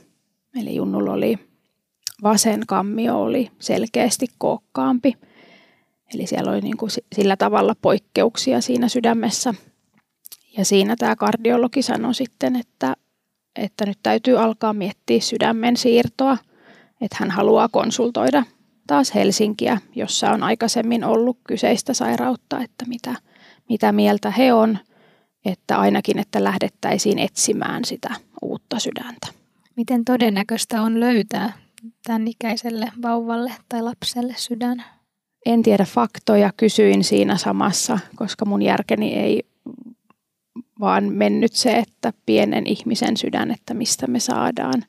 [0.61, 1.39] Eli Junnulla oli
[2.23, 5.17] vasen kammio oli selkeästi kookkaampi.
[6.13, 9.53] Eli siellä oli niin kuin sillä tavalla poikkeuksia siinä sydämessä.
[10.57, 12.95] Ja siinä tämä kardiologi sanoi sitten, että,
[13.55, 16.37] että nyt täytyy alkaa miettiä sydämen siirtoa,
[17.01, 18.43] että hän haluaa konsultoida
[18.87, 23.15] taas Helsinkiä, jossa on aikaisemmin ollut kyseistä sairautta, että mitä,
[23.69, 24.77] mitä mieltä he on,
[25.45, 29.27] että ainakin, että lähdettäisiin etsimään sitä uutta sydäntä.
[29.75, 31.53] Miten todennäköistä on löytää
[32.03, 34.83] tämän ikäiselle vauvalle tai lapselle sydän?
[35.45, 39.43] En tiedä faktoja, kysyin siinä samassa, koska mun järkeni ei
[40.79, 44.83] vaan mennyt se, että pienen ihmisen sydän, että mistä me saadaan.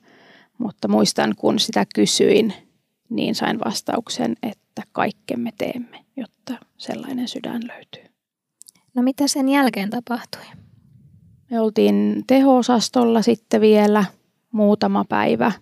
[0.59, 2.53] Mutta muistan, kun sitä kysyin,
[3.09, 8.13] niin sain vastauksen, että kaikkemme teemme, jotta sellainen sydän löytyy.
[8.93, 10.41] No mitä sen jälkeen tapahtui?
[11.51, 14.05] Me oltiin teho-osastolla sitten vielä
[14.51, 15.51] muutama päivä–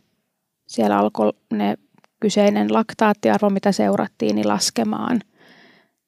[0.67, 1.77] siellä alkoi ne
[2.19, 5.21] kyseinen laktaattiarvo, mitä seurattiin, niin laskemaan.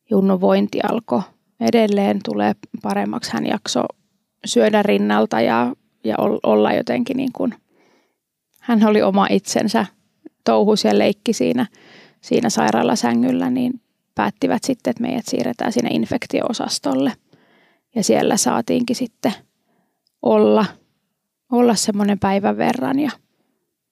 [0.09, 1.21] Junnu vointi alkoi
[1.59, 3.31] edelleen tulee paremmaksi.
[3.33, 3.81] Hän jakso
[4.45, 7.55] syödä rinnalta ja, ja olla jotenkin niin kuin,
[8.69, 9.85] hän oli oma itsensä,
[10.45, 11.65] touhus ja leikki siinä,
[12.21, 13.81] siinä sairaalasängyllä, niin
[14.15, 17.13] päättivät sitten, että meidät siirretään sinne infektioosastolle.
[17.95, 19.33] Ja siellä saatiinkin sitten
[20.21, 20.65] olla,
[21.51, 23.11] olla semmoinen päivän verran ja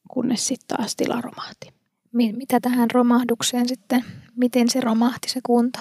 [0.10, 1.74] kunnes sitten taas tila romahti.
[2.12, 5.80] Mitä tähän romahdukseen sitten, miten se romahti se kunto?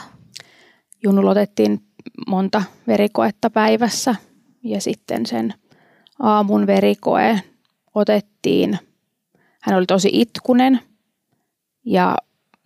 [1.04, 1.80] Junnulla otettiin
[2.26, 4.14] monta verikoetta päivässä
[4.62, 5.54] ja sitten sen
[6.18, 7.40] aamun verikoe
[7.96, 8.78] otettiin.
[9.62, 10.80] Hän oli tosi itkunen
[11.84, 12.16] ja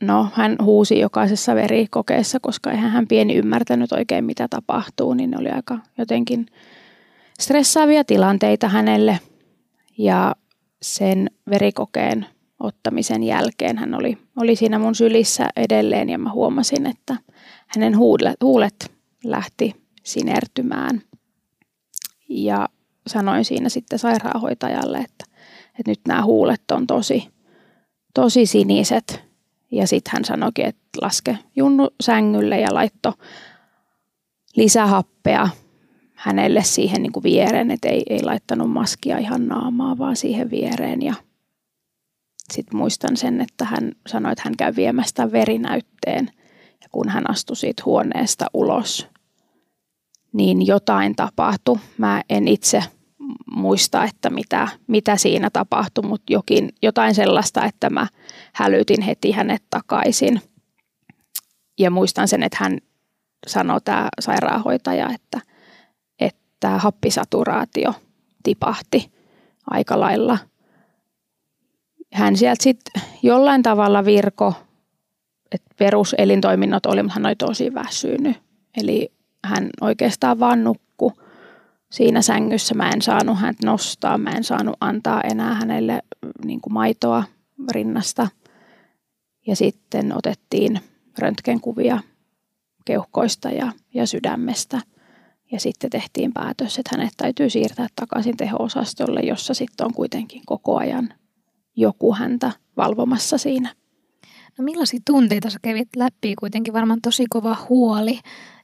[0.01, 5.37] no, hän huusi jokaisessa verikokeessa, koska eihän hän pieni ymmärtänyt oikein mitä tapahtuu, niin ne
[5.39, 6.47] oli aika jotenkin
[7.41, 9.19] stressaavia tilanteita hänelle.
[9.99, 10.35] Ja
[10.83, 12.27] sen verikokeen
[12.61, 17.17] ottamisen jälkeen hän oli, oli siinä mun sylissä edelleen ja mä huomasin, että
[17.67, 18.93] hänen huulet, huulet
[19.25, 21.03] lähti sinertymään.
[22.29, 22.69] Ja
[23.11, 25.25] sanoin siinä sitten sairaanhoitajalle, että,
[25.79, 27.29] että nyt nämä huulet on tosi,
[28.15, 29.31] tosi siniset.
[29.71, 33.15] Ja sitten hän sanoikin, että laske Junnu sängylle ja laitto
[34.57, 35.49] lisähappea
[36.15, 41.03] hänelle siihen niin kuin viereen, että ei, ei laittanut maskia ihan naamaa, vaan siihen viereen.
[41.03, 41.15] Ja
[42.53, 46.31] sitten muistan sen, että hän sanoi, että hän käy viemästä verinäytteen.
[46.83, 49.07] Ja kun hän astui siitä huoneesta ulos,
[50.33, 51.79] niin jotain tapahtui.
[51.99, 52.83] Mä en itse
[53.51, 58.07] muista, että mitä, mitä siinä tapahtui, mutta jokin, jotain sellaista, että mä
[58.53, 60.43] hälytin heti hänet takaisin.
[61.79, 62.79] Ja muistan sen, että hän
[63.47, 65.41] sanoi tämä sairaanhoitaja, että
[66.61, 67.95] tämä happisaturaatio
[68.43, 69.13] tipahti
[69.67, 70.39] aika lailla.
[72.13, 74.55] Hän sieltä sitten jollain tavalla virko,
[75.53, 78.37] että peruselintoiminnot oli, mutta hän oli tosi väsynyt.
[78.77, 79.13] Eli
[79.45, 80.90] hän oikeastaan vaan nukku
[81.91, 82.75] siinä sängyssä.
[82.75, 86.03] Mä en saanut häntä nostaa, mä en saanut antaa enää hänelle
[86.45, 87.25] niin kuin maitoa
[87.71, 88.29] rinnasta.
[89.47, 90.81] Ja sitten otettiin
[91.19, 92.01] röntgenkuvia
[92.85, 94.81] keuhkoista ja, ja sydämestä–
[95.53, 100.77] ja sitten tehtiin päätös, että hänet täytyy siirtää takaisin teho-osastolle, jossa sitten on kuitenkin koko
[100.79, 101.15] ajan
[101.77, 103.75] joku häntä valvomassa siinä.
[104.59, 106.35] No millaisia tunteita sä kävit läpi?
[106.35, 108.19] Kuitenkin varmaan tosi kova huoli,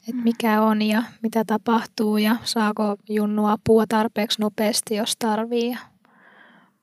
[0.09, 5.77] että mikä on ja mitä tapahtuu ja saako Junnu apua tarpeeksi nopeasti, jos tarvii.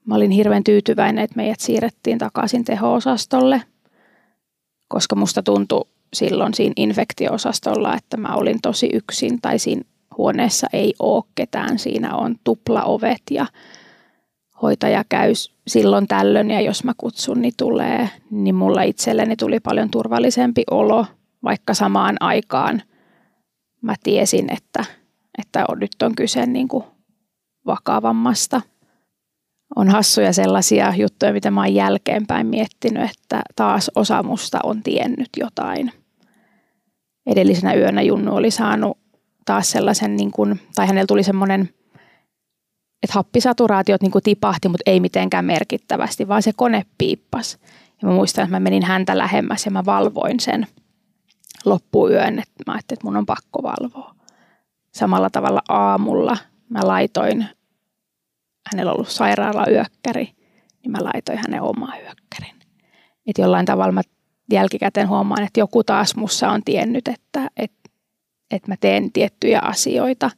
[0.06, 3.62] Mä olin hirveän tyytyväinen, että meidät siirrettiin takaisin teho-osastolle,
[4.88, 9.82] koska musta tuntui silloin siinä infektioosastolla, että mä olin tosi yksin tai siinä
[10.18, 11.80] huoneessa ei ole ketään.
[11.80, 13.46] Siinä on tuplaovet ja
[14.62, 15.32] hoitaja käy
[15.68, 18.10] silloin tällöin ja jos mä kutsun, niin tulee.
[18.32, 21.06] Niin mulla itselleni tuli paljon turvallisempi olo,
[21.44, 22.82] vaikka samaan aikaan
[23.84, 24.86] mä tiesin, että,
[25.38, 26.84] että nyt on kyse niin kuin
[27.65, 28.62] vakavammasta.
[29.76, 35.30] On hassuja sellaisia juttuja, mitä mä oon jälkeenpäin miettinyt, että taas osa musta on tiennyt
[35.38, 35.91] jotain.
[37.26, 38.98] Edellisenä yönä Junnu oli saanut
[39.46, 41.69] taas sellaisen, niin kuin, tai hänellä tuli semmoinen,
[43.04, 47.58] että happisaturaatiot niin kuin tipahti, mutta ei mitenkään merkittävästi, vaan se kone piippas.
[48.02, 50.67] Ja mä muistan, että mä menin häntä lähemmäs ja mä valvoin sen
[51.65, 54.15] loppuyön, että mä ajattelin, että mun on pakko valvoa.
[54.91, 56.38] Samalla tavalla aamulla
[56.69, 57.45] mä laitoin,
[58.71, 60.30] hänellä on ollut sairaalayökkäri,
[60.84, 62.56] niin mä laitoin hänen omaa yökkärin.
[63.28, 64.02] Että jollain tavalla mä
[64.52, 67.84] jälkikäteen huomaan, että joku taas mussa on tiennyt, että, että
[68.54, 70.32] että mä teen tiettyjä asioita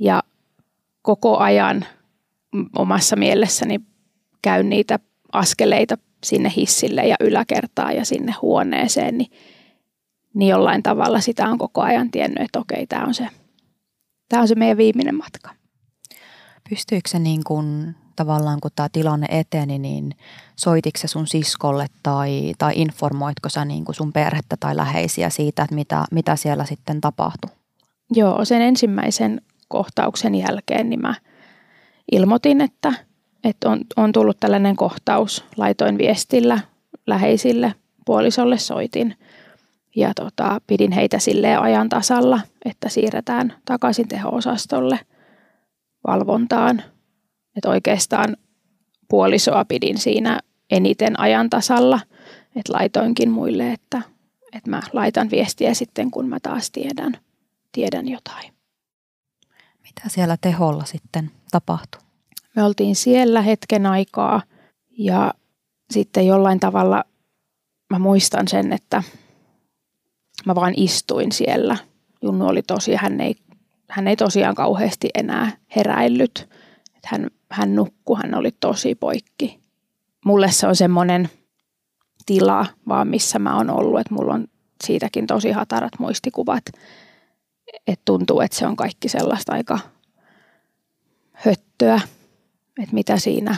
[0.00, 0.22] ja
[1.02, 1.86] koko ajan
[2.76, 3.80] omassa mielessäni
[4.42, 4.98] käyn niitä
[5.32, 9.30] askeleita sinne hissille ja yläkertaan ja sinne huoneeseen, niin,
[10.34, 13.28] niin jollain tavalla sitä on koko ajan tiennyt, että okei, tämä on se,
[14.28, 15.50] tämä on se meidän viimeinen matka.
[16.68, 20.14] Pystyykö se niin kuin tavallaan kun tämä tilanne eteni, niin
[20.56, 25.62] soitiko se sun siskolle tai, tai informoitko sä niin kuin sun perhettä tai läheisiä siitä,
[25.62, 27.50] että mitä, mitä siellä sitten tapahtui?
[28.10, 31.14] Joo, sen ensimmäisen kohtauksen jälkeen niin mä
[32.12, 32.92] ilmoitin, että,
[33.44, 35.44] että on, on tullut tällainen kohtaus.
[35.56, 36.60] Laitoin viestillä
[37.06, 37.74] läheisille,
[38.06, 39.16] puolisolle soitin
[39.96, 44.98] ja tota, pidin heitä silleen ajan tasalla, että siirretään takaisin teho-osastolle
[46.06, 46.82] valvontaan
[47.56, 48.36] että oikeastaan
[49.08, 52.00] puolisoa pidin siinä eniten ajan tasalla,
[52.56, 54.02] että laitoinkin muille, että,
[54.52, 57.12] että mä laitan viestiä sitten, kun mä taas tiedän,
[57.72, 58.52] tiedän jotain.
[59.82, 62.00] Mitä siellä teholla sitten tapahtui?
[62.56, 64.42] Me oltiin siellä hetken aikaa
[64.98, 65.34] ja
[65.90, 67.04] sitten jollain tavalla
[67.90, 69.02] mä muistan sen, että
[70.46, 71.76] mä vaan istuin siellä.
[72.22, 73.36] Junnu oli tosi, hän ei,
[73.88, 76.48] hän ei tosiaan kauheasti enää heräillyt.
[76.96, 79.60] Että hän hän nukkui, hän oli tosi poikki.
[80.24, 81.28] Mulle se on semmoinen
[82.26, 84.48] tila vaan, missä mä oon ollut, että mulla on
[84.84, 86.64] siitäkin tosi hatarat muistikuvat.
[87.86, 89.78] Että tuntuu, että se on kaikki sellaista aika
[91.32, 92.00] höttöä,
[92.82, 93.56] että mitä siinä,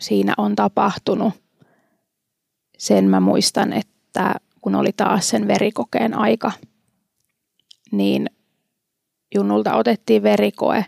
[0.00, 1.34] siinä on tapahtunut.
[2.78, 4.34] Sen mä muistan, että
[4.66, 6.52] kun oli taas sen verikokeen aika,
[7.92, 8.30] niin
[9.34, 10.84] Junnulta otettiin verikoe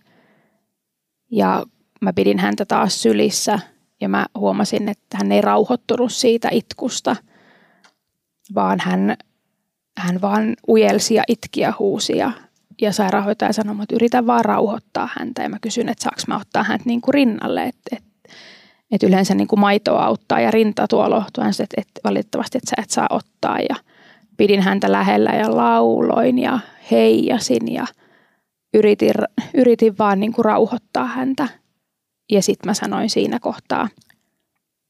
[1.30, 1.64] ja
[2.00, 3.58] mä pidin häntä taas sylissä
[4.00, 7.16] ja mä huomasin, että hän ei rauhoittunut siitä itkusta,
[8.54, 9.16] vaan hän,
[9.98, 12.32] hän vaan ujelsi ja itki ja huusi ja,
[12.80, 15.42] ja sairaanhoitaja sanoi, että yritän vaan rauhoittaa häntä.
[15.42, 18.07] Ja mä kysyn, että saanko mä ottaa häntä niin kuin rinnalle, että, että,
[18.90, 22.82] että yleensä niin kuin maitoa auttaa ja rinta tuo lohtuu, että, että valitettavasti että sä
[22.82, 23.58] et saa ottaa.
[23.68, 23.76] Ja
[24.36, 26.58] pidin häntä lähellä ja lauloin ja
[26.90, 27.86] heijasin ja
[28.74, 29.14] yritin,
[29.54, 31.48] yritin vaan niin kuin rauhoittaa häntä.
[32.30, 33.88] Ja sitten mä sanoin siinä kohtaa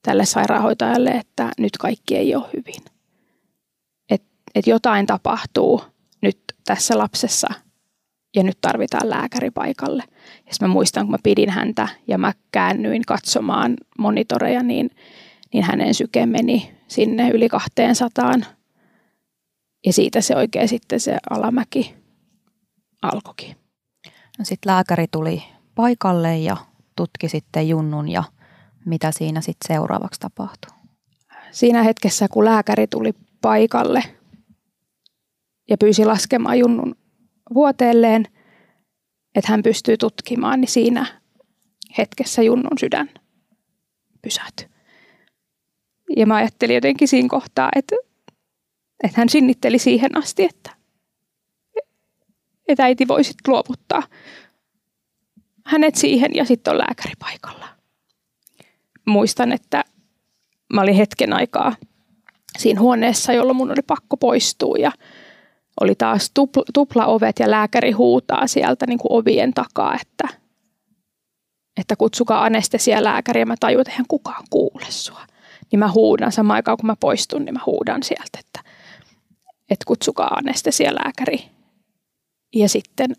[0.03, 2.83] tälle sairaanhoitajalle, että nyt kaikki ei ole hyvin.
[4.11, 5.83] Että et jotain tapahtuu
[6.23, 7.49] nyt tässä lapsessa
[8.37, 10.03] ja nyt tarvitaan lääkäri paikalle.
[10.47, 14.91] Ja mä muistan, kun mä pidin häntä ja mä käännyin katsomaan monitoreja, niin,
[15.53, 18.33] niin hänen syke meni sinne yli 200.
[19.87, 21.95] Ja siitä se oikein sitten se alamäki
[23.03, 23.57] alkoikin.
[24.39, 25.43] No sitten lääkäri tuli
[25.75, 26.57] paikalle ja
[26.97, 28.25] tutki sitten junnun ja
[28.85, 30.71] mitä siinä sitten seuraavaksi tapahtui?
[31.51, 34.03] Siinä hetkessä, kun lääkäri tuli paikalle
[35.71, 36.97] ja pyysi laskemaan junnun
[37.55, 38.25] vuoteelleen,
[39.35, 41.07] että hän pystyy tutkimaan, niin siinä
[41.99, 43.11] hetkessä junnun sydän
[44.23, 44.69] pysähtyi.
[46.17, 47.97] Ja mä ajattelin jotenkin siinä kohtaa, että,
[49.05, 50.71] että hän sinnitteli siihen asti, että,
[52.69, 54.03] että äiti voisi luovuttaa
[55.65, 57.69] hänet siihen ja sitten on lääkäri paikalla.
[59.07, 59.85] Muistan, että
[60.73, 61.77] mä olin hetken aikaa
[62.59, 64.93] siinä huoneessa, jolloin mun oli pakko poistua ja
[65.81, 70.29] oli taas tupla, tuplaovet ja lääkäri huutaa sieltä niin kuin ovien takaa, että,
[71.81, 73.45] että kutsukaa anestesialääkäriä.
[73.45, 75.21] Mä tajuin, että eihän kukaan kuule sua.
[75.73, 78.61] Niin mä huudan samaan aikaan, kun mä poistun, niin mä huudan sieltä, että,
[79.71, 81.45] että kutsukaa anestesialääkäri.
[82.55, 83.17] Ja sitten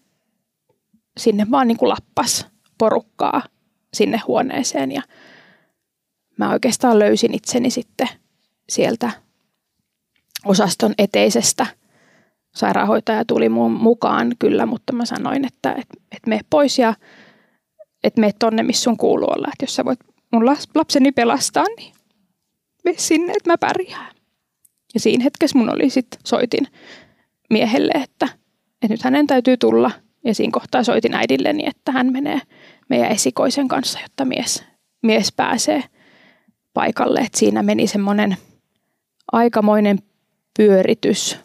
[1.18, 2.48] sinne vaan niin kuin lappas
[2.78, 3.42] porukkaa
[3.94, 5.02] sinne huoneeseen ja
[6.38, 8.08] mä oikeastaan löysin itseni sitten
[8.70, 9.12] sieltä
[10.46, 11.79] osaston eteisestä
[12.56, 16.94] sairaanhoitaja tuli mun mukaan kyllä, mutta mä sanoin, että et, et mene pois ja
[18.04, 19.48] että mene tonne, missä sun kuuluu olla.
[19.48, 20.00] Että jos sä voit
[20.34, 20.46] mun
[20.76, 21.94] lapseni pelastaa, niin
[22.84, 24.16] mene sinne, että mä pärjään.
[24.94, 26.68] Ja siinä hetkessä mun oli sitten, soitin
[27.50, 28.26] miehelle, että,
[28.82, 29.92] että nyt hänen täytyy tulla.
[30.26, 32.42] Ja siinä kohtaa soitin äidilleni, että hän menee
[32.90, 34.64] meidän esikoisen kanssa, jotta mies,
[35.04, 35.84] mies pääsee
[36.74, 37.20] paikalle.
[37.20, 38.38] Että siinä meni semmoinen
[39.32, 40.00] aikamoinen
[40.58, 41.38] pyöritys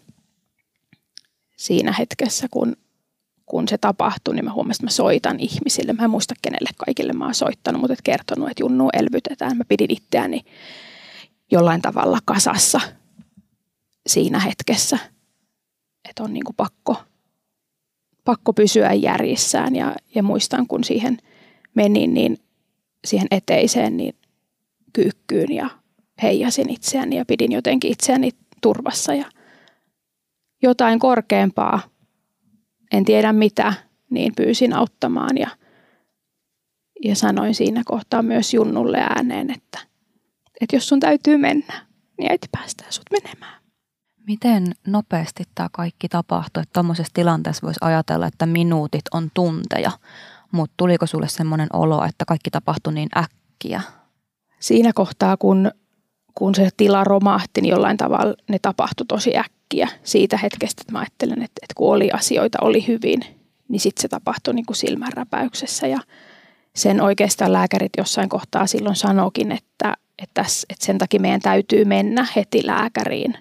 [1.56, 2.76] siinä hetkessä, kun,
[3.46, 5.92] kun se tapahtui, niin mä huomasin, että mä soitan ihmisille.
[5.92, 9.56] Mä en muista kenelle kaikille mä oon soittanut, mutta et kertonut, että Junnu elvytetään.
[9.56, 10.40] Mä pidin itseäni
[11.52, 12.80] jollain tavalla kasassa
[14.06, 14.98] siinä hetkessä,
[16.08, 16.96] että on niin kuin pakko,
[18.24, 19.76] pakko pysyä järjissään.
[19.76, 21.18] Ja, ja muistan, kun siihen
[21.74, 22.38] menin, niin
[23.04, 24.16] siihen eteiseen, niin
[24.92, 25.70] kyykkyyn ja
[26.22, 28.30] heijasin itseäni ja pidin jotenkin itseäni
[28.60, 29.26] turvassa ja
[30.64, 31.80] jotain korkeampaa,
[32.92, 33.72] en tiedä mitä,
[34.10, 35.48] niin pyysin auttamaan ja,
[37.04, 39.78] ja sanoin siinä kohtaa myös Junnulle ääneen, että,
[40.60, 41.86] että jos sun täytyy mennä,
[42.18, 43.64] niin äiti päästää sut menemään.
[44.26, 46.62] Miten nopeasti tämä kaikki tapahtui?
[46.62, 49.90] Että tuommoisessa tilanteessa voisi ajatella, että minuutit on tunteja,
[50.52, 53.80] mutta tuliko sulle semmoinen olo, että kaikki tapahtui niin äkkiä?
[54.60, 55.70] Siinä kohtaa, kun,
[56.34, 60.98] kun se tila romahti, niin jollain tavalla ne tapahtui tosi äkkiä siitä hetkestä, että mä
[60.98, 63.20] ajattelen, että, että kun oli asioita, oli hyvin,
[63.68, 66.00] niin sitten se tapahtui niin kuin silmänräpäyksessä ja
[66.74, 72.26] sen oikeastaan lääkärit jossain kohtaa silloin sanokin, että, että, että sen takia meidän täytyy mennä
[72.36, 73.34] heti lääkäriin,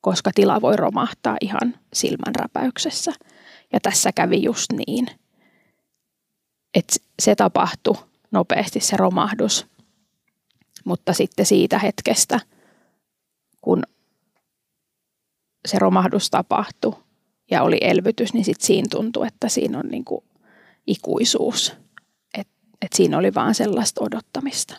[0.00, 3.12] koska tila voi romahtaa ihan silmänräpäyksessä.
[3.72, 5.06] Ja tässä kävi just niin,
[6.74, 7.96] että se tapahtui
[8.30, 9.66] nopeasti se romahdus.
[10.84, 12.40] Mutta sitten siitä hetkestä,
[13.60, 13.82] kun
[15.68, 16.94] se romahdus tapahtui
[17.50, 20.24] ja oli elvytys, niin sitten siinä tuntui, että siinä on niin kuin
[20.86, 21.72] ikuisuus.
[22.38, 22.52] Että
[22.82, 24.74] et siinä oli vaan sellaista odottamista.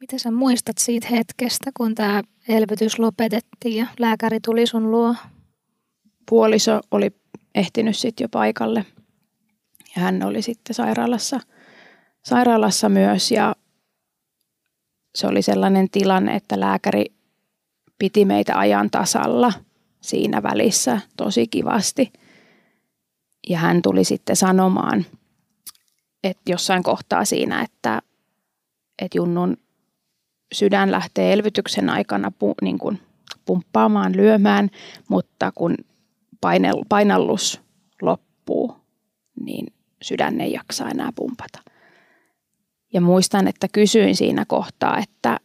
[0.00, 5.14] Mitä sä muistat siitä hetkestä, kun tämä elvytys lopetettiin ja lääkäri tuli sun luo?
[6.30, 7.10] Puoliso oli
[7.54, 8.86] ehtinyt sitten jo paikalle
[9.96, 11.40] ja hän oli sitten sairaalassa,
[12.24, 13.56] sairaalassa myös ja
[15.14, 17.04] se oli sellainen tilanne, että lääkäri
[17.98, 19.52] piti meitä ajan tasalla
[20.00, 22.12] siinä välissä tosi kivasti.
[23.48, 25.06] Ja hän tuli sitten sanomaan,
[26.24, 28.02] että jossain kohtaa siinä, että,
[29.02, 29.56] että Junnun
[30.52, 33.00] sydän lähtee elvytyksen aikana pu, niin kuin
[33.44, 34.70] pumppaamaan, lyömään,
[35.08, 35.76] mutta kun
[36.88, 37.60] painallus
[38.02, 38.76] loppuu,
[39.40, 39.66] niin
[40.02, 41.71] sydän ei jaksa enää pumpata.
[42.92, 45.40] Ja muistan, että kysyin siinä kohtaa, että,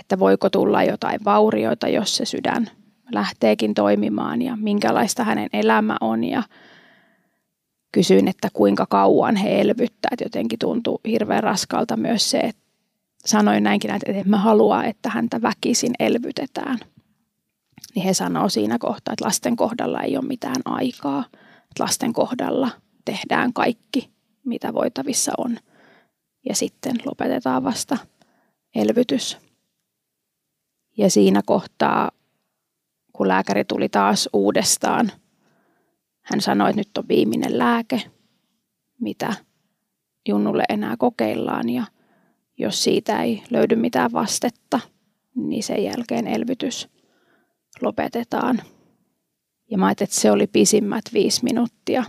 [0.00, 2.70] että voiko tulla jotain vaurioita, jos se sydän
[3.12, 6.42] lähteekin toimimaan ja minkälaista hänen elämä on ja
[7.92, 10.10] kysyin, että kuinka kauan he elvyttää.
[10.20, 12.62] Jotenkin tuntuu hirveän raskalta myös se, että
[13.26, 16.78] sanoin näinkin, että en mä halua, että häntä väkisin elvytetään.
[17.94, 21.24] Niin he sanoo siinä kohtaa, että lasten kohdalla ei ole mitään aikaa.
[21.62, 22.70] Että lasten kohdalla
[23.04, 24.10] tehdään kaikki,
[24.44, 25.58] mitä voitavissa on.
[26.44, 27.96] Ja sitten lopetetaan vasta
[28.74, 29.38] elvytys.
[30.96, 32.10] Ja siinä kohtaa,
[33.12, 35.12] kun lääkäri tuli taas uudestaan,
[36.22, 38.02] hän sanoi, että nyt on viimeinen lääke,
[39.00, 39.34] mitä
[40.28, 41.68] Junnulle enää kokeillaan.
[41.68, 41.84] Ja
[42.58, 44.80] jos siitä ei löydy mitään vastetta,
[45.34, 46.88] niin sen jälkeen elvytys
[47.80, 48.62] lopetetaan.
[49.70, 52.04] Ja mä ajattelin, että se oli pisimmät viisi minuuttia,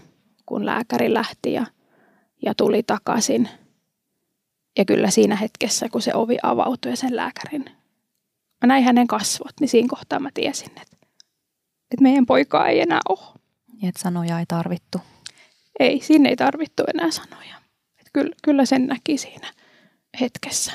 [0.45, 1.65] kun lääkäri lähti ja,
[2.41, 3.49] ja tuli takaisin.
[4.77, 7.65] Ja kyllä siinä hetkessä, kun se ovi avautui ja sen lääkärin,
[8.61, 10.97] mä näin hänen kasvot, niin siinä kohtaa mä tiesin, että,
[11.91, 13.39] että meidän poikaa ei enää ole.
[13.81, 15.01] Ja että sanoja ei tarvittu.
[15.79, 17.55] Ei, siinä ei tarvittu enää sanoja.
[17.97, 19.53] Että kyllä, kyllä sen näki siinä
[20.19, 20.71] hetkessä.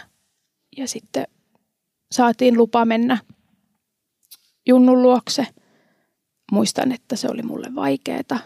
[0.76, 1.26] Ja sitten
[2.12, 3.18] saatiin lupa mennä
[4.66, 5.46] Junnun luokse.
[6.52, 8.38] Muistan, että se oli mulle vaikeeta.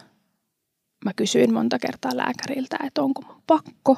[1.05, 3.97] Mä kysyin monta kertaa lääkäriltä, että onko mun pakko.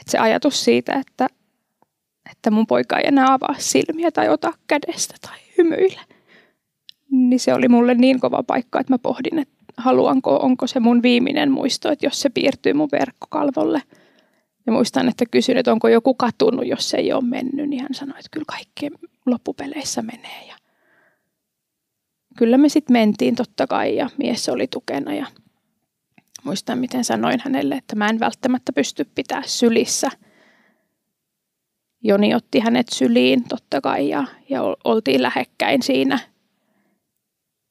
[0.00, 1.26] Että se ajatus siitä, että,
[2.30, 6.00] että mun poika ei enää avaa silmiä tai ota kädestä tai hymyile.
[7.10, 11.02] Niin se oli mulle niin kova paikka, että mä pohdin, että haluanko, onko se mun
[11.02, 13.82] viimeinen muisto, että jos se piirtyy mun verkkokalvolle–
[14.66, 17.94] ja muistan, että kysyin, että onko joku katunut, jos se ei ole mennyt, niin hän
[17.94, 18.90] sanoi, että kyllä kaikki
[19.26, 20.46] loppupeleissä menee.
[20.48, 20.56] Ja
[22.38, 25.26] kyllä me sitten mentiin totta kai ja mies oli tukena ja
[26.44, 30.10] muistan, miten sanoin hänelle, että mä en välttämättä pysty pitää sylissä.
[32.02, 36.18] Joni otti hänet syliin totta kai ja, ja oltiin lähekkäin siinä.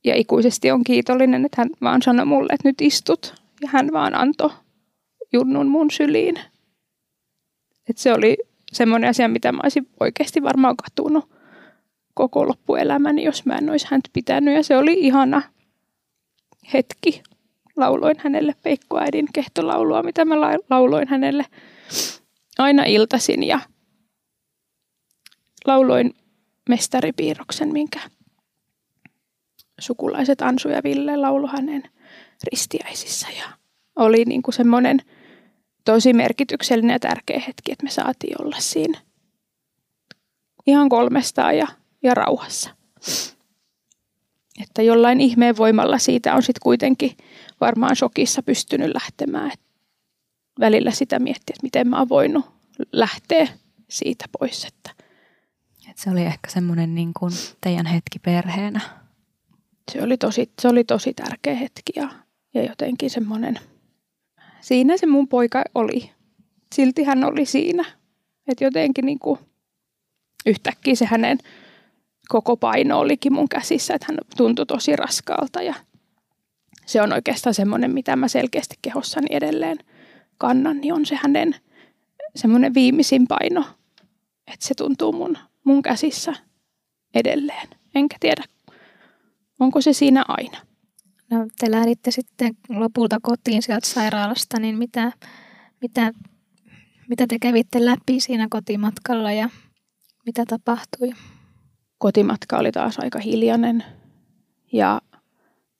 [0.03, 3.33] Ja ikuisesti on kiitollinen, että hän vaan sanoi mulle, että nyt istut.
[3.61, 4.49] Ja hän vaan antoi
[5.33, 6.35] Junnun mun syliin.
[7.89, 8.37] Et se oli
[8.71, 11.29] semmoinen asia, mitä mä olisin oikeasti varmaan katunut
[12.13, 14.55] koko loppuelämäni, jos mä en olisi häntä pitänyt.
[14.55, 15.41] Ja se oli ihana
[16.73, 17.23] hetki.
[17.77, 20.35] Lauloin hänelle peikkoäidin kehtolaulua, mitä mä
[20.69, 21.45] lauloin hänelle
[22.57, 23.59] aina iltasin ja
[25.65, 26.13] lauloin
[26.69, 27.99] mestaripiirroksen, minkä
[29.79, 31.83] sukulaiset Ansu ja Ville laulo hänen
[32.51, 33.27] ristiäisissä.
[33.37, 33.45] Ja
[33.95, 34.99] oli niin kuin semmoinen
[35.85, 38.99] tosi merkityksellinen ja tärkeä hetki, että me saatiin olla siinä
[40.67, 41.67] ihan kolmestaan ja,
[42.03, 42.69] ja rauhassa.
[44.63, 47.11] Että jollain ihmeen voimalla siitä on sitten kuitenkin
[47.65, 49.51] varmaan shokissa pystynyt lähtemään.
[49.51, 49.59] Et
[50.59, 52.45] välillä sitä miettiä, että miten mä oon voinut
[52.91, 53.47] lähteä
[53.89, 54.65] siitä pois.
[54.65, 55.03] Että.
[55.89, 58.81] Et se oli ehkä semmoinen niin kuin teidän hetki perheenä.
[59.91, 62.09] Se oli tosi, se oli tosi tärkeä hetki ja,
[62.53, 63.59] ja jotenkin semmoinen,
[64.61, 66.11] siinä se mun poika oli.
[66.75, 67.85] Silti hän oli siinä.
[68.47, 69.39] Että jotenkin niin kuin
[70.45, 71.37] yhtäkkiä se hänen
[72.29, 75.75] koko paino olikin mun käsissä, että hän tuntui tosi raskaalta ja
[76.85, 79.77] se on oikeastaan semmoinen, mitä mä selkeästi kehossani edelleen
[80.37, 81.55] kannan, niin on se hänen
[82.35, 83.65] semmoinen viimeisin paino,
[84.47, 86.33] että se tuntuu mun, mun käsissä
[87.13, 87.67] edelleen.
[87.95, 88.43] Enkä tiedä,
[89.59, 90.57] onko se siinä aina.
[91.31, 95.11] No, te lähditte sitten lopulta kotiin sieltä sairaalasta, niin mitä,
[95.81, 96.11] mitä,
[97.09, 99.49] mitä te kävitte läpi siinä kotimatkalla ja
[100.25, 101.11] mitä tapahtui?
[101.97, 103.83] Kotimatka oli taas aika hiljainen
[104.71, 105.01] ja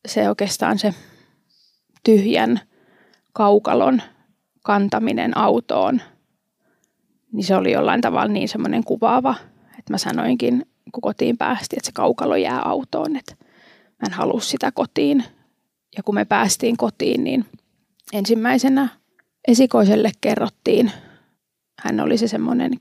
[0.08, 0.94] se oikeastaan se
[2.04, 2.60] tyhjän
[3.34, 4.02] kaukalon
[4.64, 6.02] kantaminen autoon,
[7.32, 9.36] niin se oli jollain tavalla niin semmoinen kuvaava,
[9.80, 13.36] että mä sanoinkin, kun kotiin päästiin, että se kaukalo jää autoon, että
[14.02, 15.24] mä en halua sitä kotiin.
[15.98, 17.46] Ja kun me päästiin kotiin, niin
[18.14, 18.90] ensimmäisenä
[19.48, 20.92] esikoiselle kerrottiin,
[21.80, 22.72] hän oli se semmoinen,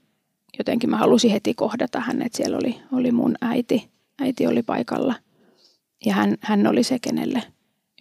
[0.59, 5.15] jotenkin mä halusin heti kohdata hänet, siellä oli, oli mun äiti, äiti oli paikalla–
[6.07, 7.43] ja hän, hän oli se, kenelle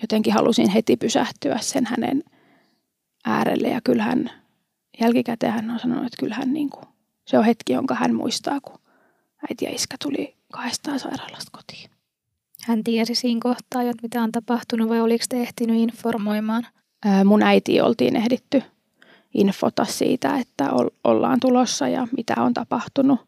[0.02, 2.24] jotenkin halusin heti pysähtyä sen hänen
[3.26, 3.68] äärelle.
[3.68, 4.32] Ja kyllähän
[5.02, 6.86] jälkikäteen hän on sanonut, että kyllähän niin kuin,
[7.28, 8.80] se on hetki, jonka hän muistaa, kun
[9.50, 11.90] äiti ja iskä tuli kahdestaan sairaalasta kotiin.
[12.68, 16.68] Hän tiesi siinä kohtaa että mitä on tapahtunut vai oliko te ehtinyt informoimaan?
[17.06, 18.64] Ää, mun äiti oltiin ehditty
[19.34, 20.70] infota siitä, että
[21.04, 23.20] ollaan tulossa ja mitä on tapahtunut.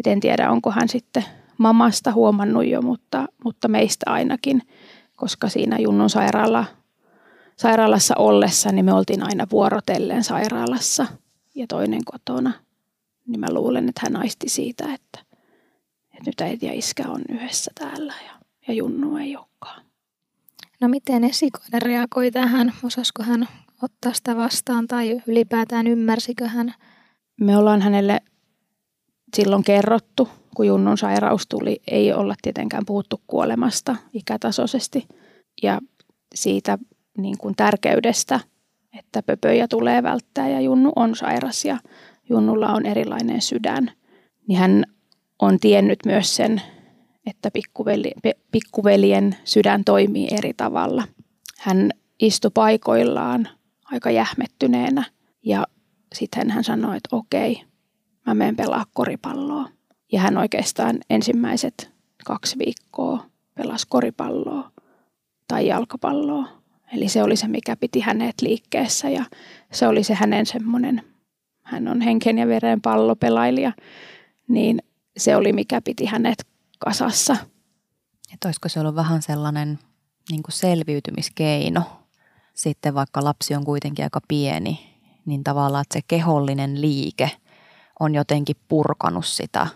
[0.00, 1.24] Et en tiedä, onko hän sitten
[1.62, 4.62] mamasta huomannut jo, mutta, mutta meistä ainakin,
[5.16, 6.64] koska siinä Junnun sairaala,
[7.56, 11.06] sairaalassa ollessa, niin me oltiin aina vuorotellen sairaalassa
[11.54, 12.52] ja toinen kotona.
[13.26, 15.18] Niin mä luulen, että hän aisti siitä, että,
[16.14, 18.32] että nyt äiti ja iskä on yhdessä täällä ja,
[18.68, 19.82] ja Junnu ei olekaan.
[20.80, 22.72] No miten esikoinen reagoi tähän?
[22.84, 23.48] Osasko hän
[23.82, 26.74] ottaa sitä vastaan tai ylipäätään ymmärsikö hän?
[27.40, 28.20] Me ollaan hänelle
[29.36, 35.08] silloin kerrottu kun Junnun sairaus tuli, ei olla tietenkään puhuttu kuolemasta ikätasoisesti
[35.62, 35.80] ja
[36.34, 36.78] siitä
[37.18, 38.40] niin kuin tärkeydestä,
[38.98, 41.78] että pöpöjä tulee välttää ja Junnu on sairas ja
[42.30, 43.90] Junnulla on erilainen sydän,
[44.48, 44.84] niin hän
[45.38, 46.62] on tiennyt myös sen,
[47.26, 48.12] että pikkuveli,
[48.52, 51.04] pikkuveljen sydän toimii eri tavalla.
[51.58, 53.48] Hän istui paikoillaan
[53.84, 55.04] aika jähmettyneenä
[55.42, 55.66] ja
[56.14, 57.62] sitten hän sanoi, että okei,
[58.26, 59.68] mä menen pelaa koripalloa.
[60.12, 61.92] Ja hän oikeastaan ensimmäiset
[62.26, 64.70] kaksi viikkoa pelasi koripalloa
[65.48, 66.48] tai jalkapalloa.
[66.92, 69.24] Eli se oli se, mikä piti hänet liikkeessä ja
[69.72, 71.02] se oli se hänen semmoinen,
[71.62, 73.72] hän on henken ja veren pallopelailija,
[74.48, 74.82] niin
[75.16, 76.46] se oli mikä piti hänet
[76.78, 77.36] kasassa.
[78.34, 79.78] Että olisiko se ollut vähän sellainen
[80.30, 81.82] niin kuin selviytymiskeino,
[82.54, 84.80] sitten vaikka lapsi on kuitenkin aika pieni,
[85.26, 87.30] niin tavallaan että se kehollinen liike
[88.02, 89.66] on jotenkin purkanut sitä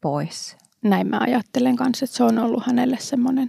[0.00, 0.56] pois.
[0.82, 3.48] Näin mä ajattelen kanssa, että se on ollut hänelle semmoinen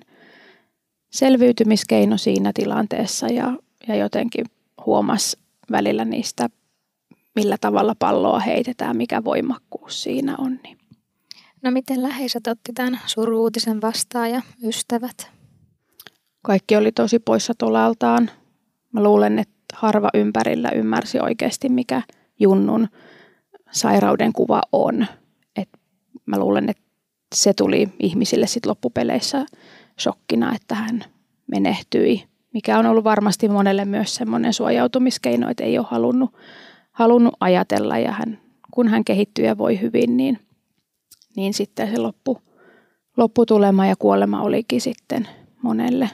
[1.12, 3.54] selviytymiskeino siinä tilanteessa ja,
[3.88, 4.46] ja jotenkin
[4.86, 5.38] huomas
[5.72, 6.50] välillä niistä,
[7.36, 10.60] millä tavalla palloa heitetään, mikä voimakkuus siinä on.
[10.64, 10.78] Niin.
[11.64, 15.32] No miten läheiset otti tämän suruutisen vastaan ja ystävät?
[16.42, 18.30] Kaikki oli tosi poissa tolaltaan.
[18.92, 22.02] Mä luulen, että harva ympärillä ymmärsi oikeasti, mikä
[22.40, 22.88] Junnun
[23.72, 25.08] sairauden kuva on
[26.26, 26.84] mä luulen, että
[27.36, 29.46] se tuli ihmisille sitten loppupeleissä
[30.00, 31.04] shokkina, että hän
[31.48, 36.34] menehtyi, mikä on ollut varmasti monelle myös semmoinen suojautumiskeino, että ei ole halunnut,
[36.92, 38.40] halunnut ajatella ja hän
[38.72, 40.40] kun hän kehittyy ja voi hyvin, niin,
[41.36, 42.42] niin sitten se loppu,
[43.18, 45.28] lopputulema ja kuolema olikin sitten
[45.62, 46.10] monelle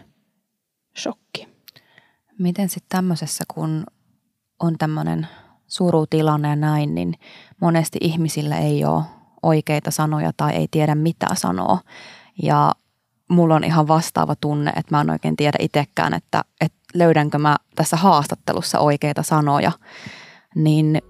[0.97, 1.47] shokki.
[2.39, 3.83] Miten sitten tämmöisessä, kun
[4.59, 5.27] on tämmöinen
[5.67, 7.13] surutilanne ja näin, niin
[7.61, 9.03] monesti ihmisillä ei ole
[9.43, 11.79] oikeita sanoja tai ei tiedä mitä sanoa.
[12.43, 12.71] Ja
[13.29, 17.57] mulla on ihan vastaava tunne, että mä en oikein tiedä itsekään, että, että löydänkö mä
[17.75, 19.71] tässä haastattelussa oikeita sanoja.
[20.55, 21.01] Niin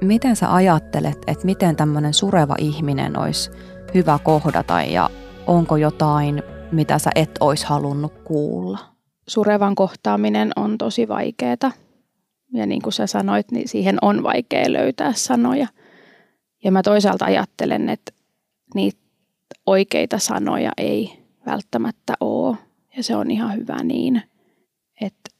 [0.00, 3.50] miten sä ajattelet, että miten tämmöinen sureva ihminen olisi
[3.94, 5.10] hyvä kohdata ja
[5.46, 6.42] onko jotain,
[6.72, 8.78] mitä sä et olisi halunnut kuulla?
[9.28, 11.85] Surevan kohtaaminen on tosi vaikeaa.
[12.52, 15.66] Ja niin kuin sä sanoit, niin siihen on vaikea löytää sanoja.
[16.64, 18.12] Ja mä toisaalta ajattelen, että
[18.74, 18.98] niitä
[19.66, 22.56] oikeita sanoja ei välttämättä ole.
[22.96, 24.22] Ja se on ihan hyvä niin.
[25.00, 25.30] Että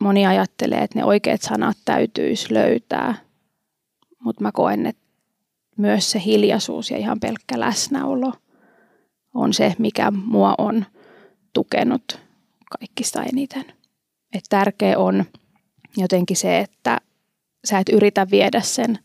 [0.00, 3.14] moni ajattelee, että ne oikeat sanat täytyisi löytää.
[4.24, 5.02] Mutta mä koen, että
[5.76, 8.32] myös se hiljaisuus ja ihan pelkkä läsnäolo
[9.34, 10.86] on se, mikä mua on
[11.52, 12.20] tukenut
[12.78, 13.64] kaikista eniten.
[14.32, 15.24] Et tärkeä on
[15.96, 17.00] jotenkin se, että
[17.64, 18.98] sä et yritä viedä sen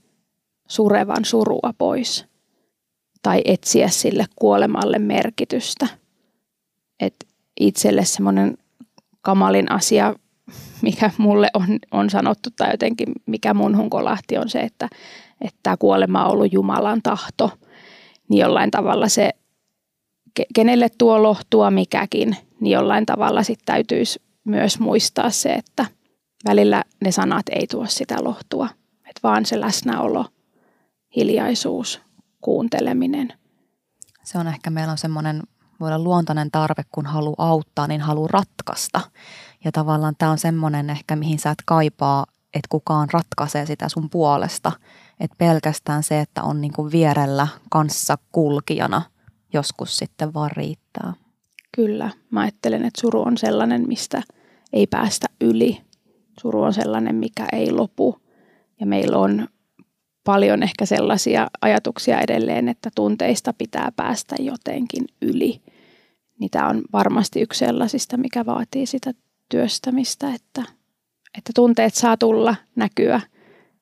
[0.67, 2.25] surevan surua pois
[3.21, 5.87] tai etsiä sille kuolemalle merkitystä.
[6.99, 7.15] Et
[7.59, 8.57] itselle semmoinen
[9.21, 10.15] kamalin asia,
[10.81, 14.89] mikä mulle on, on sanottu tai jotenkin mikä mun kolahti on se, että
[15.41, 17.51] että kuolema on ollut Jumalan tahto,
[18.29, 19.29] niin jollain tavalla se,
[20.55, 25.85] kenelle tuo lohtua mikäkin, niin jollain tavalla sitten täytyisi myös muistaa se, että
[26.45, 28.69] välillä ne sanat ei tuo sitä lohtua,
[29.09, 30.25] että vaan se läsnäolo,
[31.15, 32.01] hiljaisuus,
[32.41, 33.33] kuunteleminen.
[34.23, 35.43] Se on ehkä meillä on semmoinen
[35.81, 39.01] voi olla luontainen tarve, kun haluaa auttaa, niin haluaa ratkaista.
[39.65, 44.09] Ja tavallaan tämä on semmoinen ehkä, mihin sä et kaipaa, että kukaan ratkaisee sitä sun
[44.09, 44.71] puolesta.
[45.19, 49.01] Että pelkästään se, että on niin kuin vierellä kanssa kulkijana
[49.53, 51.13] joskus sitten vaan riittää.
[51.75, 52.09] Kyllä.
[52.31, 54.21] Mä ajattelen, että suru on sellainen, mistä
[54.73, 55.81] ei päästä yli.
[56.41, 58.17] Suru on sellainen, mikä ei lopu.
[58.79, 59.47] Ja meillä on
[60.23, 65.61] paljon ehkä sellaisia ajatuksia edelleen, että tunteista pitää päästä jotenkin yli.
[66.51, 69.11] Tämä on varmasti yksi sellaisista, mikä vaatii sitä
[69.49, 70.61] työstämistä, että,
[71.37, 73.21] että tunteet saa tulla, näkyä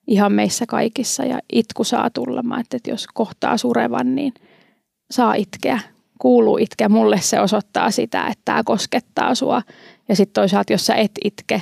[0.07, 2.43] ihan meissä kaikissa ja itku saa tulla.
[2.43, 4.34] Mä että jos kohtaa surevan, niin
[5.12, 5.80] saa itkeä,
[6.22, 6.89] kuuluu itkeä.
[6.89, 9.62] Mulle se osoittaa sitä, että tämä koskettaa sua.
[10.10, 11.62] Ja sitten toisaalta, jos sä et itke,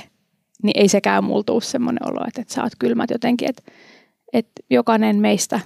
[0.62, 3.62] niin ei sekään mulla tuu semmoinen olo, että, että sä oot kylmät jotenkin, että,
[4.32, 5.60] että jokainen meistä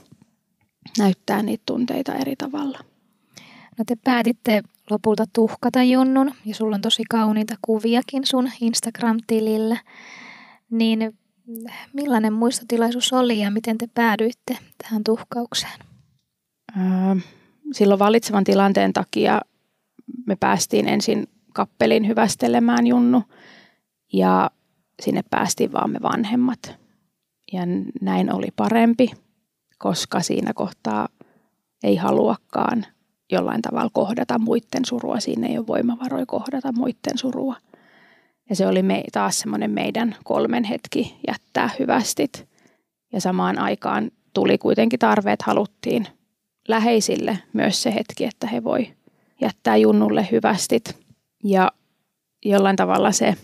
[0.99, 2.79] näyttää niitä tunteita eri tavalla.
[3.79, 9.77] No te päätitte lopulta tuhkata Junnun ja sulla on tosi kauniita kuviakin sun Instagram-tilillä.
[10.71, 11.19] Niin
[11.93, 15.81] millainen muistotilaisuus oli ja miten te päädyitte tähän tuhkaukseen?
[17.73, 19.41] Silloin valitsevan tilanteen takia
[20.27, 23.23] me päästiin ensin kappelin hyvästelemään Junnu
[24.13, 24.51] ja
[25.03, 26.77] sinne päästiin vaan me vanhemmat.
[27.53, 27.63] Ja
[28.01, 29.11] näin oli parempi,
[29.79, 31.09] koska siinä kohtaa
[31.85, 32.87] ei haluakaan
[33.33, 35.21] jollain tavalla kohdata muiden surua.
[35.21, 37.57] Siinä ei ole voimavaroja kohdata muiden surua–
[38.53, 42.49] ja se oli me, taas semmoinen meidän kolmen hetki jättää hyvästit.
[43.13, 46.07] Ja samaan aikaan tuli kuitenkin tarve, että haluttiin
[46.69, 48.93] läheisille myös se hetki, että he voi
[49.41, 50.97] jättää Junnulle hyvästit.
[51.45, 51.73] Ja
[52.45, 53.35] jollain tavalla se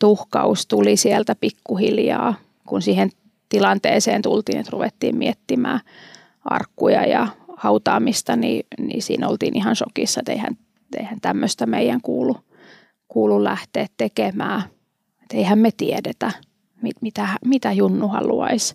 [0.00, 2.34] tuhkaus tuli sieltä pikkuhiljaa,
[2.66, 3.10] kun siihen
[3.48, 5.80] tilanteeseen tultiin, että ruvettiin miettimään
[6.44, 7.26] arkkuja ja
[7.56, 10.56] hautaamista, niin, niin siinä oltiin ihan shokissa, että eihän,
[10.96, 12.36] eihän tämmöistä meidän kuulu
[13.12, 14.62] kuulu lähteä tekemään.
[15.22, 16.30] Et eihän me tiedetä,
[16.82, 18.74] mit, mitä, mitä Junnu haluaisi.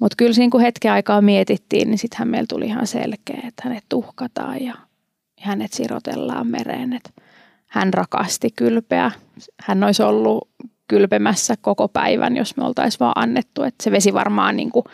[0.00, 3.84] Mutta kyllä siinä kun hetken aikaa mietittiin, niin sittenhän meillä tuli ihan selkeä, että hänet
[3.88, 4.74] tuhkataan ja
[5.40, 6.92] hänet sirotellaan mereen.
[6.92, 7.14] Et
[7.66, 9.10] hän rakasti kylpeä.
[9.60, 10.48] Hän olisi ollut
[10.88, 13.62] kylpemässä koko päivän, jos me oltaisiin vaan annettu.
[13.62, 14.84] Et se vesi varmaan niin kuin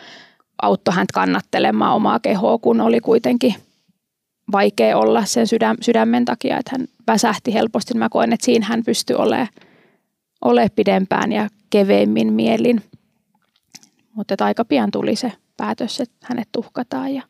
[0.61, 3.55] auttoi häntä kannattelemaan omaa kehoa, kun oli kuitenkin
[4.51, 7.93] vaikea olla sen sydäm, sydämen takia, että hän väsähti helposti.
[7.93, 9.47] Mä koen, että siinä hän pystyi olemaan
[10.41, 12.83] ole pidempään ja keveimmin mielin.
[14.13, 17.23] Mutta aika pian tuli se päätös, että hänet tuhkataan ja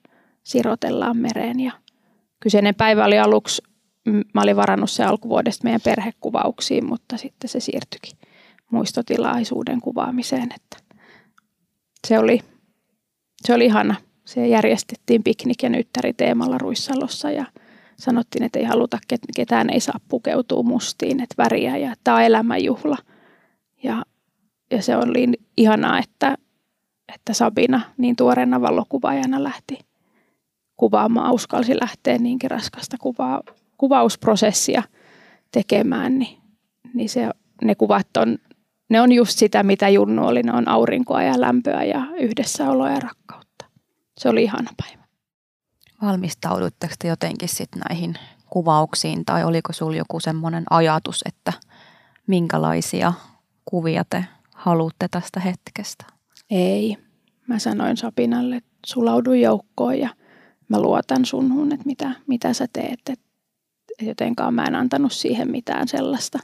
[0.44, 1.60] sirotellaan mereen.
[1.60, 1.72] Ja
[2.40, 3.62] kyseinen päivä oli aluksi,
[4.06, 8.18] mä olin varannut se alkuvuodesta meidän perhekuvauksiin, mutta sitten se siirtyikin
[8.72, 10.50] muistotilaisuuden kuvaamiseen.
[10.56, 10.78] Että
[12.08, 12.40] se, oli,
[13.42, 13.96] se oli ihana.
[14.26, 17.46] Se järjestettiin piknik- ja nyttäriteemalla Ruissalossa ja–
[17.98, 18.98] sanottiin, että ei haluta,
[19.36, 22.98] ketään ei saa pukeutua mustiin, että väriä ja tämä on elämänjuhla.
[23.84, 24.04] Ja,
[24.72, 25.28] ja se oli
[25.58, 26.38] ihanaa, että,
[27.16, 29.80] että Sabina niin tuoreena valokuvaajana lähti
[30.78, 33.42] kuvaamaan, uskalsi lähteä niinkin raskasta kuva,
[33.84, 34.84] kuvausprosessia
[35.52, 36.38] tekemään, niin,
[36.94, 37.30] niin se,
[37.64, 38.38] ne kuvat on,
[38.90, 40.44] ne on just sitä, mitä Junnu oli.
[40.44, 43.66] Ne on aurinkoa ja lämpöä ja yhdessäoloa ja rakkautta.
[44.18, 45.04] Se oli ihana päivä.
[46.02, 48.16] Valmistaudutteko te jotenkin sitten näihin
[48.50, 51.54] kuvauksiin tai oliko sinulla joku semmoinen ajatus, että
[52.28, 53.14] minkälaisia
[53.66, 54.26] kuvia te
[54.56, 56.06] haluatte tästä hetkestä?
[56.50, 56.98] Ei.
[57.48, 60.10] Mä sanoin Sapinalle, että sulaudu joukkoon ja
[60.70, 63.00] mä luotan sunhun, että mitä, mitä sä teet.
[63.10, 63.20] Et
[64.02, 66.40] jotenkaan mä en antanut siihen mitään sellaista,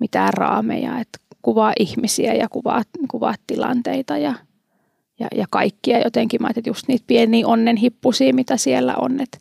[0.00, 4.34] mitään raameja, että kuvaa ihmisiä ja kuvaa, kuvaa tilanteita ja,
[5.20, 6.42] ja, ja kaikkia jotenkin.
[6.42, 9.38] Mä että just niitä pieniä onnenhippusia, mitä siellä on, että,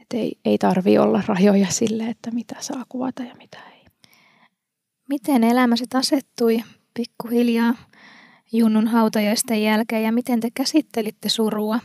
[0.00, 3.84] että ei, ei tarvi olla rajoja sille, että mitä saa kuvata ja mitä ei.
[5.08, 6.62] Miten elämäsi asettui
[6.94, 7.74] pikkuhiljaa
[8.52, 11.78] Junnun hautajaisten jälkeen ja miten te käsittelitte surua?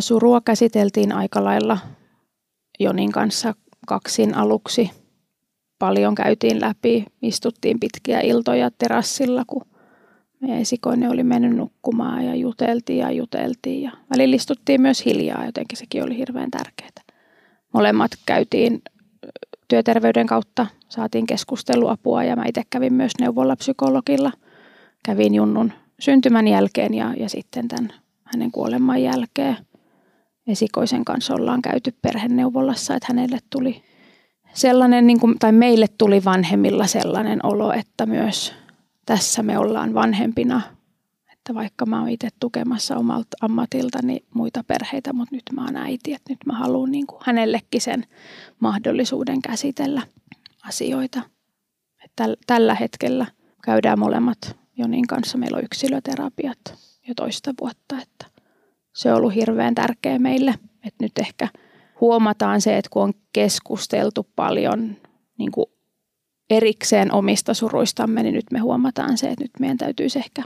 [0.00, 1.78] Surua käsiteltiin aika lailla
[2.82, 3.54] Jonin kanssa
[3.86, 4.90] kaksin aluksi.
[5.78, 9.66] Paljon käytiin läpi, istuttiin pitkiä iltoja terassilla, kun
[10.40, 13.82] meidän esikoinen oli mennyt nukkumaan ja juteltiin ja juteltiin.
[13.82, 17.16] Ja välillä istuttiin myös hiljaa, jotenkin sekin oli hirveän tärkeää.
[17.72, 18.82] Molemmat käytiin
[19.68, 24.32] työterveyden kautta, saatiin keskusteluapua ja mä itse kävin myös neuvolapsykologilla.
[25.02, 27.92] Kävin Junnun syntymän jälkeen ja, ja sitten tämän
[28.24, 29.56] hänen kuoleman jälkeen
[30.46, 33.82] esikoisen kanssa ollaan käyty perheneuvolassa, että hänelle tuli
[34.54, 38.52] sellainen, niin kuin, tai meille tuli vanhemmilla sellainen olo, että myös
[39.06, 40.60] tässä me ollaan vanhempina,
[41.32, 46.12] että vaikka mä oon itse tukemassa omalta ammatiltani muita perheitä, mutta nyt mä oon äiti,
[46.12, 48.06] että nyt mä haluan niin kuin hänellekin sen
[48.60, 50.02] mahdollisuuden käsitellä
[50.64, 51.22] asioita.
[52.04, 53.26] Että tällä hetkellä
[53.64, 56.58] käydään molemmat Jonin kanssa, meillä on yksilöterapiat
[57.08, 58.26] jo toista vuotta, että
[58.92, 60.54] se on ollut hirveän tärkeä meille.
[60.86, 61.48] Että nyt ehkä
[62.00, 64.96] huomataan se, että kun on keskusteltu paljon
[65.38, 65.66] niin kuin
[66.50, 70.42] erikseen omista suruistamme, niin nyt me huomataan se, että nyt meidän täytyisi ehkä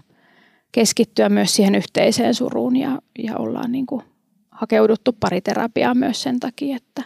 [0.72, 4.02] keskittyä myös siihen yhteiseen suruun ja, ja ollaan niin kuin
[4.50, 7.02] hakeuduttu pariterapiaa myös sen takia, että,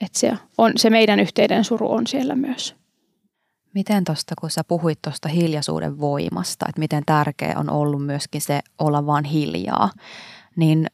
[0.00, 2.74] että se, on, se meidän yhteinen suru on siellä myös.
[3.74, 8.60] Miten tuosta, kun sä puhuit tuosta hiljaisuuden voimasta, että miten tärkeä on ollut myöskin se
[8.78, 9.90] olla vaan hiljaa,
[10.60, 10.86] niin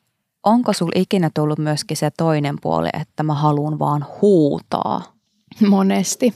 [0.42, 5.02] onko sul ikinä tullut myöskin se toinen puoli, että mä haluan vaan huutaa?
[5.68, 6.34] Monesti.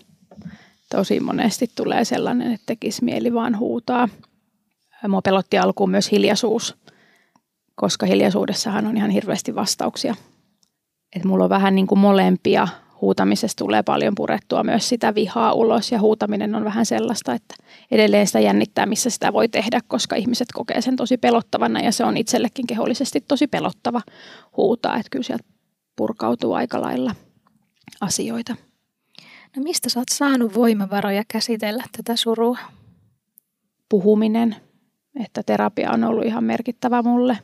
[0.90, 4.08] Tosi monesti tulee sellainen, että tekisi mieli vaan huutaa.
[5.08, 6.76] Mua pelotti alkuun myös hiljaisuus,
[7.74, 10.14] koska hiljaisuudessahan on ihan hirveästi vastauksia.
[11.16, 12.68] Että mulla on vähän niin kuin molempia
[13.00, 17.54] huutamisesta tulee paljon purettua myös sitä vihaa ulos ja huutaminen on vähän sellaista, että
[17.90, 22.04] edelleen sitä jännittää, missä sitä voi tehdä, koska ihmiset kokee sen tosi pelottavana ja se
[22.04, 24.00] on itsellekin kehollisesti tosi pelottava
[24.56, 25.44] huutaa, että kyllä sieltä
[25.96, 27.14] purkautuu aika lailla
[28.00, 28.56] asioita.
[29.56, 32.58] No mistä sä oot saanut voimavaroja käsitellä tätä surua?
[33.88, 34.56] Puhuminen,
[35.20, 37.38] että terapia on ollut ihan merkittävä mulle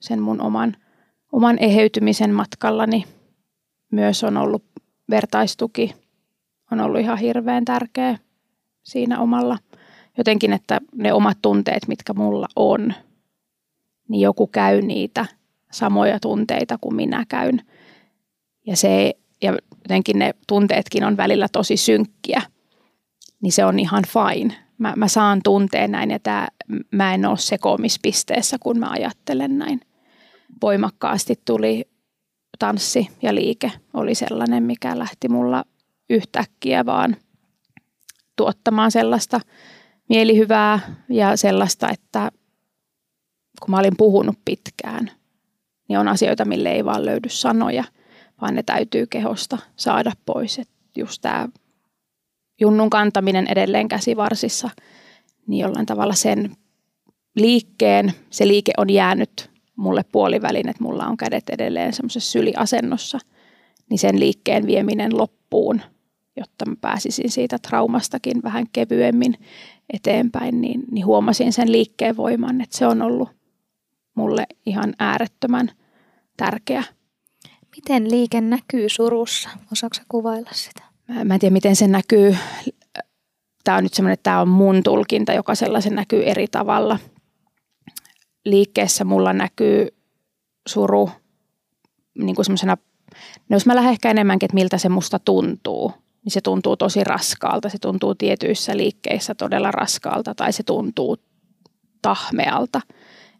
[0.00, 0.76] sen mun oman,
[1.32, 3.04] oman eheytymisen matkallani.
[3.92, 4.64] Myös on ollut
[5.10, 5.94] vertaistuki
[6.72, 8.18] on ollut ihan hirveän tärkeä
[8.82, 9.58] siinä omalla.
[10.18, 12.94] Jotenkin, että ne omat tunteet, mitkä mulla on,
[14.08, 15.26] niin joku käy niitä
[15.72, 17.62] samoja tunteita kuin minä käyn.
[18.66, 22.42] Ja, se, ja jotenkin ne tunteetkin on välillä tosi synkkiä,
[23.42, 24.54] niin se on ihan fine.
[24.78, 26.48] Mä, mä saan tunteen näin ja tää,
[26.92, 29.80] mä en ole sekoamispisteessä, kun mä ajattelen näin.
[30.62, 31.88] Voimakkaasti tuli
[32.58, 35.64] tanssi ja liike oli sellainen, mikä lähti mulla
[36.10, 37.16] yhtäkkiä vaan
[38.36, 39.40] tuottamaan sellaista
[40.08, 42.30] mielihyvää ja sellaista, että
[43.60, 45.10] kun mä olin puhunut pitkään,
[45.88, 47.84] niin on asioita, mille ei vaan löydy sanoja,
[48.40, 50.58] vaan ne täytyy kehosta saada pois.
[50.58, 51.48] Et just tämä
[52.60, 54.70] junnun kantaminen edelleen käsivarsissa,
[55.46, 56.56] niin jollain tavalla sen
[57.36, 63.18] liikkeen, se liike on jäänyt mulle puolivälin, että mulla on kädet edelleen semmoisessa syliasennossa,
[63.90, 65.80] niin sen liikkeen vieminen loppuun,
[66.36, 69.34] jotta mä pääsisin siitä traumastakin vähän kevyemmin
[69.92, 73.28] eteenpäin, niin, niin huomasin sen liikkeen voiman, että se on ollut
[74.14, 75.70] mulle ihan äärettömän
[76.36, 76.84] tärkeä.
[77.76, 79.48] Miten liike näkyy surussa?
[79.72, 80.82] Osaatko kuvailla sitä?
[81.08, 82.36] Mä, mä en tiedä, miten se näkyy.
[83.64, 86.98] Tämä on nyt semmoinen, että tämä on mun tulkinta, joka sellaisen näkyy eri tavalla–
[88.46, 89.88] liikkeessä mulla näkyy
[90.68, 91.10] suru
[92.18, 92.76] niin kuin semmoisena,
[93.48, 95.92] no jos mä lähden ehkä enemmänkin, että miltä se musta tuntuu,
[96.24, 97.68] niin se tuntuu tosi raskaalta.
[97.68, 101.16] Se tuntuu tietyissä liikkeissä todella raskaalta tai se tuntuu
[102.02, 102.80] tahmealta,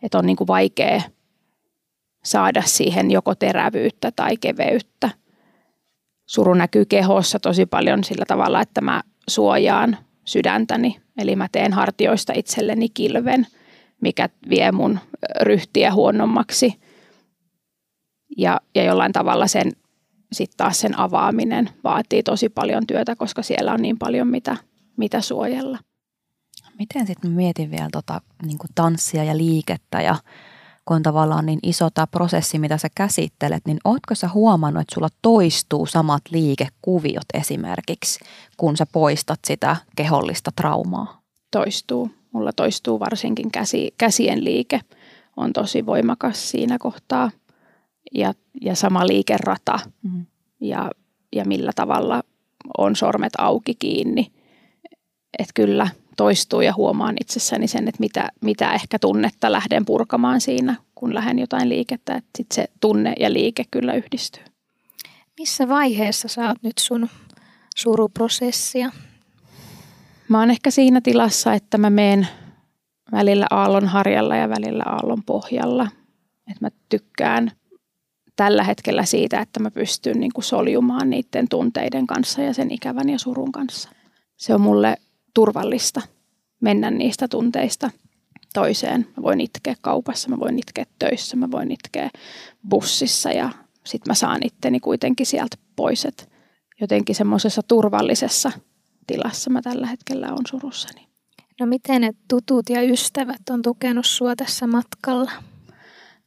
[0.03, 1.03] että on niin kuin vaikea
[2.25, 5.11] saada siihen joko terävyyttä tai keveyttä.
[6.27, 12.33] Suru näkyy kehossa tosi paljon sillä tavalla, että mä suojaan sydäntäni, eli mä teen hartioista
[12.37, 13.47] itselleni kilven,
[14.01, 14.99] mikä vie mun
[15.41, 16.81] ryhtiä huonommaksi.
[18.39, 19.73] Ja, ja jollain tavalla sen
[20.33, 24.57] sitten taas sen avaaminen vaatii tosi paljon työtä, koska siellä on niin paljon mitä,
[24.97, 25.79] mitä suojella.
[26.79, 30.17] Miten sitten mietin vielä tota, niin tanssia ja liikettä ja
[30.85, 34.95] kun on tavallaan niin iso tämä prosessi, mitä sä käsittelet, niin ootko sä huomannut, että
[34.95, 38.21] sulla toistuu samat liikekuviot esimerkiksi,
[38.57, 41.21] kun sä poistat sitä kehollista traumaa?
[41.51, 42.11] Toistuu.
[42.37, 44.81] Mulla toistuu varsinkin käsi, käsien liike
[45.37, 47.31] on tosi voimakas siinä kohtaa
[48.15, 50.27] ja, ja sama liikerata mm.
[50.61, 50.91] ja,
[51.33, 52.23] ja millä tavalla
[52.79, 54.33] on sormet auki kiinni.
[55.39, 60.77] Että kyllä toistuu ja huomaan itsessäni sen, että mitä, mitä ehkä tunnetta lähden purkamaan siinä,
[60.95, 62.15] kun lähden jotain liikettä.
[62.15, 64.45] Että sit se tunne ja liike kyllä yhdistyy.
[65.39, 67.09] Missä vaiheessa sä oot nyt sun
[67.77, 68.91] suruprosessia?
[70.29, 72.29] Mä oon ehkä siinä tilassa, että mä meen
[73.13, 75.89] välillä aallon harjalla ja välillä aallon pohjalla.
[76.51, 77.53] Että mä tykkään
[78.37, 83.09] tällä hetkellä siitä, että mä pystyn niin kuin soljumaan niiden tunteiden kanssa ja sen ikävän
[83.09, 83.91] ja surun kanssa.
[84.37, 84.97] Se on mulle
[85.35, 86.03] turvallista
[86.61, 87.91] mennä niistä tunteista
[88.55, 89.07] toiseen.
[89.17, 92.11] Mä voin itkeä kaupassa, mä voin itkeä töissä, mä voin itkeä
[92.69, 93.51] bussissa ja
[93.85, 96.05] sitten mä saan itteni kuitenkin sieltä pois.
[96.05, 96.31] Et
[96.81, 98.53] jotenkin semmoisessa turvallisessa
[99.07, 101.07] tilassa mä tällä hetkellä on surussani.
[101.61, 105.31] No miten ne tutut ja ystävät on tukenut sua tässä matkalla?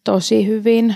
[0.03, 0.95] Tosi hyvin.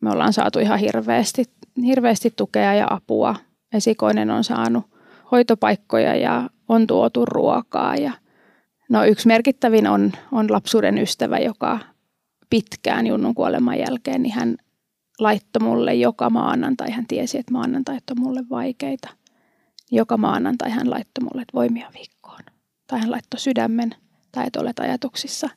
[0.00, 1.44] Me ollaan saatu ihan hirveästi,
[1.82, 3.34] hirveästi tukea ja apua.
[3.72, 4.84] Esikoinen on saanut
[5.30, 7.96] hoitopaikkoja ja on tuotu ruokaa.
[7.96, 8.12] Ja
[8.88, 11.78] no yksi merkittävin on, on lapsuuden ystävä, joka
[12.50, 14.56] pitkään Junnun kuoleman jälkeen, niin hän
[15.18, 19.08] laittoi mulle joka maanantai, hän tiesi, että maanantait on mulle vaikeita.
[19.90, 22.40] Joka maanantai hän laittoi mulle, voimia viikkoon.
[22.86, 23.94] Tai hän laittoi sydämen,
[24.32, 25.48] tai että olet ajatuksissa.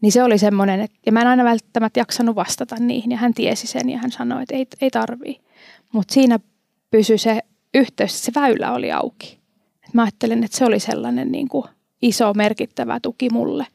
[0.00, 3.34] Niin se oli semmoinen, että, ja mä en aina välttämättä jaksanut vastata niihin, ja hän
[3.34, 5.40] tiesi sen, ja hän sanoi, että ei, ei tarvii.
[5.92, 6.38] Mutta siinä
[6.90, 7.40] pysyi se
[7.74, 9.40] yhteys, se väylä oli auki.
[9.88, 11.64] Et mä ajattelen, että se oli sellainen niin kuin
[12.02, 13.66] iso merkittävä tuki mulle,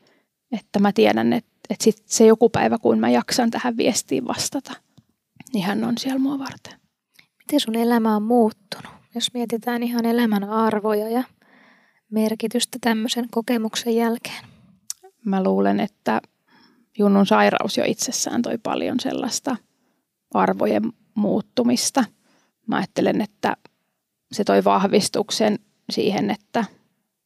[0.52, 4.74] että mä tiedän, että, että sit se joku päivä, kun mä jaksan tähän viestiin vastata,
[5.54, 6.80] niin hän on siellä mua varten.
[7.38, 11.24] Miten sun elämä on muuttunut, jos mietitään ihan elämän arvoja ja
[12.10, 14.44] merkitystä tämmöisen kokemuksen jälkeen?
[15.26, 16.22] Mä luulen, että
[16.98, 19.56] Junnun sairaus jo itsessään toi paljon sellaista
[20.34, 20.84] arvojen
[21.16, 22.04] muuttumista.
[22.68, 23.58] Mä ajattelen, että
[24.32, 26.66] se toi vahvistuksen siihen, että,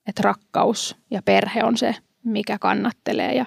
[0.07, 3.36] että rakkaus ja perhe on se, mikä kannattelee.
[3.36, 3.45] Ja,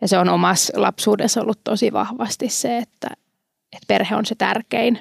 [0.00, 3.08] ja se on omassa lapsuudessa ollut tosi vahvasti se, että,
[3.72, 4.98] että perhe on se tärkein.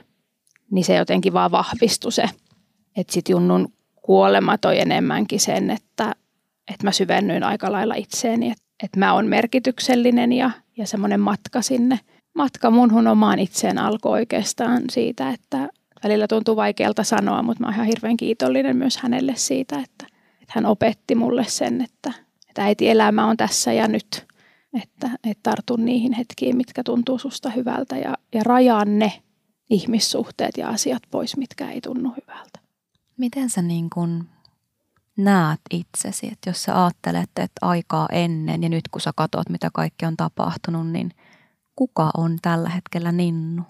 [0.72, 2.30] Niin se jotenkin vaan vahvistui se.
[2.98, 6.16] Että sitten Junnun kuolema toi enemmänkin sen, että,
[6.74, 8.52] että mä syvennyin aika lailla itseeni.
[8.52, 12.00] Että, että mä oon merkityksellinen ja, ja semmoinen matka sinne.
[12.36, 15.70] Matka munhun omaan itseen alkoi oikeastaan siitä, että
[16.04, 20.08] välillä tuntuu vaikealta sanoa, mutta mä oon ihan hirveän kiitollinen myös hänelle siitä, että,
[20.42, 22.14] että hän opetti mulle sen, että,
[22.50, 24.26] että äiti elämä on tässä ja nyt.
[24.84, 29.12] Että, että tartun niihin hetkiin, mitkä tuntuu susta hyvältä ja, ja rajaan ne
[29.70, 32.65] ihmissuhteet ja asiat pois, mitkä ei tunnu hyvältä.
[33.18, 34.30] Miten sä niin kun
[35.18, 39.70] näet itsesi, että jos sä ajattelet, että aikaa ennen ja nyt kun sä katsot, mitä
[39.74, 41.12] kaikki on tapahtunut, niin
[41.76, 43.62] kuka on tällä hetkellä Ninnu?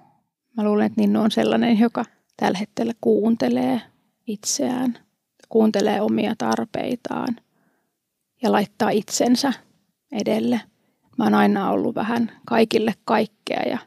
[0.57, 2.05] Mä luulen, että Ninnu on sellainen, joka
[2.37, 3.81] tällä hetkellä kuuntelee
[4.27, 4.97] itseään,
[5.49, 7.35] kuuntelee omia tarpeitaan
[8.41, 9.53] ja laittaa itsensä
[10.11, 10.61] edelle.
[11.17, 13.77] Mä oon aina ollut vähän kaikille kaikkea ja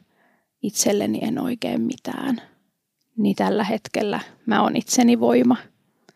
[0.61, 2.41] itselleni en oikein mitään.
[3.19, 5.57] Niin tällä hetkellä mä oon itseni voima.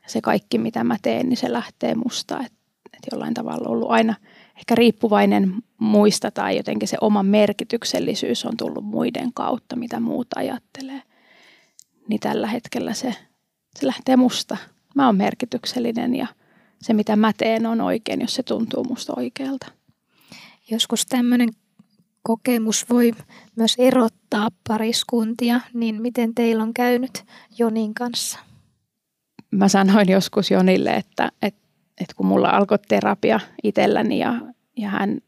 [0.07, 2.39] Se kaikki mitä mä teen, niin se lähtee musta.
[2.39, 4.15] Että et jollain tavalla ollut aina
[4.57, 11.01] ehkä riippuvainen muista tai jotenkin se oma merkityksellisyys on tullut muiden kautta, mitä muut ajattelee
[12.07, 13.15] niin tällä hetkellä se,
[13.79, 14.57] se lähtee musta.
[14.95, 16.27] Mä oon merkityksellinen ja
[16.81, 19.71] se mitä mä teen on oikein, jos se tuntuu musta oikealta.
[20.71, 21.49] Joskus tämmöinen
[22.23, 23.11] kokemus voi
[23.55, 27.25] myös erottaa pariskuntia, niin miten teillä on käynyt
[27.57, 28.39] Jonin kanssa?
[29.51, 31.61] Mä sanoin joskus Jonille, että, että,
[32.01, 34.33] että kun mulla alkoi terapia itselläni ja,
[34.77, 35.21] ja hän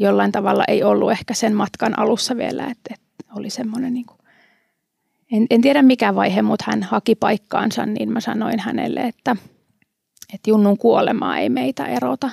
[0.00, 4.18] jollain tavalla ei ollut ehkä sen matkan alussa vielä, että, että oli semmoinen niin kuin
[5.32, 9.36] en, en tiedä mikä vaihe, mutta hän haki paikkaansa, niin mä sanoin hänelle, että,
[10.34, 12.30] että Junnun kuolemaa ei meitä erota.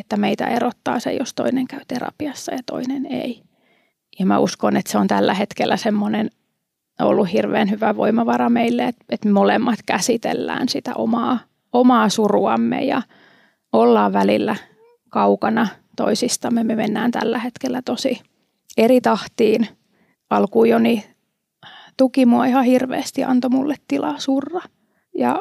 [0.00, 3.42] Että meitä erottaa se, jos toinen käy terapiassa ja toinen ei.
[4.18, 6.30] Ja mä uskon, että se on tällä hetkellä semmoinen
[7.00, 11.38] ollut hirveän hyvä voimavara meille, että, me molemmat käsitellään sitä omaa,
[11.72, 13.02] omaa suruamme ja
[13.72, 14.56] ollaan välillä
[15.08, 15.66] kaukana
[15.96, 16.64] toisistamme.
[16.64, 18.20] Me mennään tällä hetkellä tosi
[18.76, 19.68] eri tahtiin.
[20.30, 21.04] Alkujoni
[21.96, 24.60] tuki mua ihan hirveästi antoi mulle tilaa surra
[25.18, 25.40] ja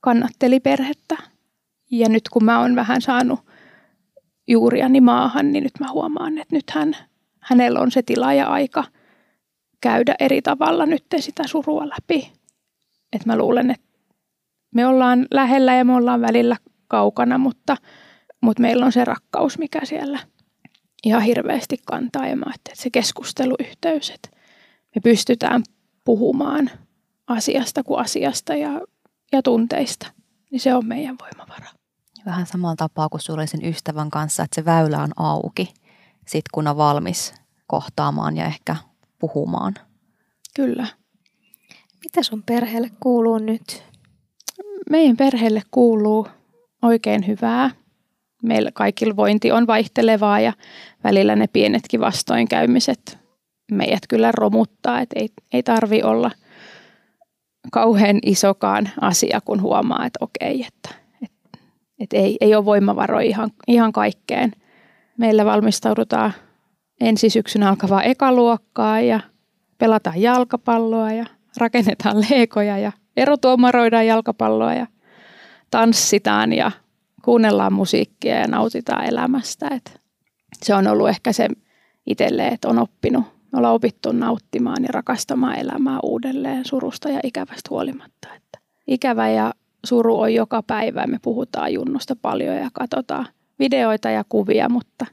[0.00, 1.16] kannatteli perhettä.
[1.90, 3.40] Ja nyt kun mä oon vähän saanut
[4.48, 6.96] juuriani maahan, niin nyt mä huomaan, että nyt hän,
[7.40, 8.84] hänellä on se tila ja aika
[9.80, 12.32] käydä eri tavalla nyt sitä surua läpi.
[13.12, 13.86] Et mä luulen, että
[14.74, 16.56] me ollaan lähellä ja me ollaan välillä
[16.88, 17.76] kaukana, mutta,
[18.40, 20.18] mutta meillä on se rakkaus, mikä siellä
[21.04, 22.26] ihan hirveästi kantaa.
[22.26, 24.28] Ja mä että se keskusteluyhteys, että
[24.94, 25.62] me pystytään
[26.04, 26.70] puhumaan
[27.26, 28.80] asiasta kuin asiasta ja,
[29.32, 30.06] ja tunteista,
[30.50, 31.77] niin se on meidän voimavara.
[32.28, 35.74] Vähän samalla tapaa kuin sulla sen ystävän kanssa, että se väylä on auki,
[36.26, 37.34] sit kun on valmis
[37.66, 38.76] kohtaamaan ja ehkä
[39.18, 39.74] puhumaan.
[40.56, 40.86] Kyllä.
[42.04, 43.82] Mitä sun perheelle kuuluu nyt?
[44.90, 46.28] Meidän perheelle kuuluu
[46.82, 47.70] oikein hyvää.
[48.42, 50.52] Meillä kaikilla vointi on vaihtelevaa ja
[51.04, 53.18] välillä ne pienetkin vastoinkäymiset
[53.72, 56.30] meidät kyllä romuttaa, että ei, ei tarvi olla
[57.72, 61.07] kauhean isokaan asia, kun huomaa, että okei, että,
[62.00, 64.52] että ei, ei ole voimavaroja ihan, ihan kaikkeen.
[65.18, 66.32] Meillä valmistaudutaan
[67.00, 69.20] ensi syksynä alkavaa ekaluokkaa ja
[69.78, 71.26] pelataan jalkapalloa ja
[71.56, 74.86] rakennetaan leekoja ja erotuomaroidaan jalkapalloa ja
[75.70, 76.70] tanssitaan ja
[77.24, 79.68] kuunnellaan musiikkia ja nautitaan elämästä.
[79.72, 80.00] Et
[80.62, 81.48] se on ollut ehkä se
[82.06, 87.70] itselleen, että on oppinut, me ollaan opittu nauttimaan ja rakastamaan elämää uudelleen surusta ja ikävästä
[87.70, 88.28] huolimatta.
[88.36, 89.54] Että ikävä ja
[89.84, 91.06] suru on joka päivä.
[91.06, 93.26] Me puhutaan junnosta paljon ja katsotaan
[93.58, 95.06] videoita ja kuvia, mutta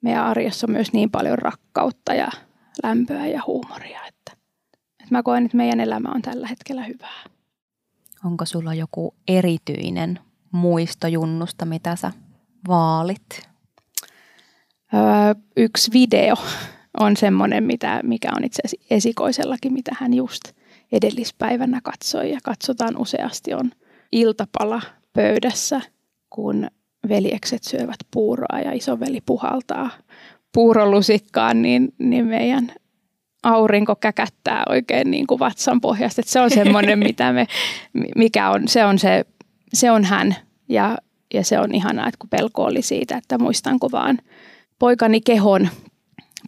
[0.00, 2.28] meidän arjessa on myös niin paljon rakkautta ja
[2.82, 4.32] lämpöä ja huumoria, että,
[5.00, 7.24] että mä koen, että meidän elämä on tällä hetkellä hyvää.
[8.24, 10.18] Onko sulla joku erityinen
[10.52, 12.12] muisto junnusta, mitä sä
[12.68, 13.48] vaalit?
[14.94, 15.00] Öö,
[15.56, 16.34] yksi video
[17.00, 20.42] on semmoinen, mitä, mikä on itse asiassa esikoisellakin, mitä hän just
[20.92, 23.70] edellispäivänä katsoi ja katsotaan useasti on
[24.12, 24.82] iltapala
[25.12, 25.80] pöydässä,
[26.30, 26.68] kun
[27.08, 29.90] veljekset syövät puuroa ja isoveli puhaltaa
[30.52, 32.72] puurolusikkaan, niin, niin meidän
[33.42, 36.20] aurinko käkättää oikein niin kuin vatsan pohjasta.
[36.20, 37.46] Että se on semmoinen, mitä me,
[38.16, 39.24] mikä on, se on, se,
[39.72, 40.36] se on hän.
[40.68, 40.98] Ja,
[41.34, 44.18] ja se on ihanaa, että kun pelko oli siitä, että muistanko vaan
[44.78, 45.68] poikani kehon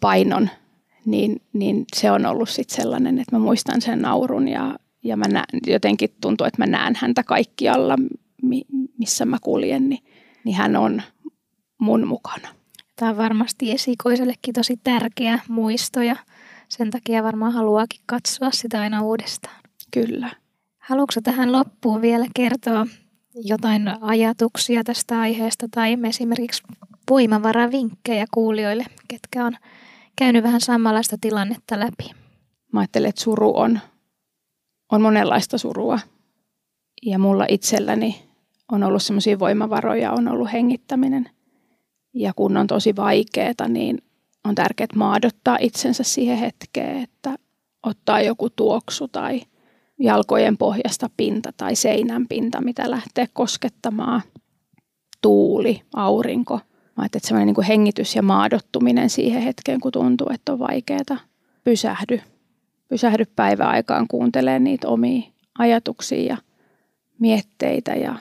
[0.00, 0.50] painon,
[1.04, 5.28] niin, niin se on ollut sitten sellainen, että mä muistan sen naurun ja, ja mä
[5.28, 7.96] näen, jotenkin tuntuu, että mä näen häntä kaikkialla,
[8.98, 10.04] missä mä kuljen, niin,
[10.44, 11.02] niin hän on
[11.78, 12.48] mun mukana.
[12.96, 16.16] Tämä on varmasti esikoisellekin tosi tärkeä muisto ja
[16.68, 19.60] sen takia varmaan haluaakin katsoa sitä aina uudestaan.
[19.90, 20.30] Kyllä.
[20.78, 22.86] Haluatko tähän loppuun vielä kertoa
[23.34, 26.62] jotain ajatuksia tästä aiheesta tai esimerkiksi
[27.10, 29.56] voimavaravinkkejä kuulijoille, ketkä on
[30.16, 32.10] käynyt vähän samanlaista tilannetta läpi?
[32.72, 33.80] Mä ajattelen, että suru on,
[34.94, 35.98] on monenlaista surua.
[37.02, 38.22] Ja mulla itselläni
[38.72, 41.30] on ollut semmoisia voimavaroja, on ollut hengittäminen.
[42.14, 44.02] Ja kun on tosi vaikeaa, niin
[44.44, 47.36] on tärkeää maadottaa itsensä siihen hetkeen, että
[47.82, 49.40] ottaa joku tuoksu tai
[49.98, 54.22] jalkojen pohjasta pinta tai seinän pinta, mitä lähtee koskettamaan.
[55.22, 56.54] Tuuli, aurinko.
[56.54, 56.62] Mä
[57.02, 61.18] ajattelin, että semmoinen niin hengitys ja maadottuminen siihen hetkeen, kun tuntuu, että on vaikeaa.
[61.64, 62.20] Pysähdy.
[62.94, 65.22] Pysähdy päiväaikaan kuuntelee niitä omia
[65.58, 66.36] ajatuksia ja
[67.18, 68.18] mietteitä ja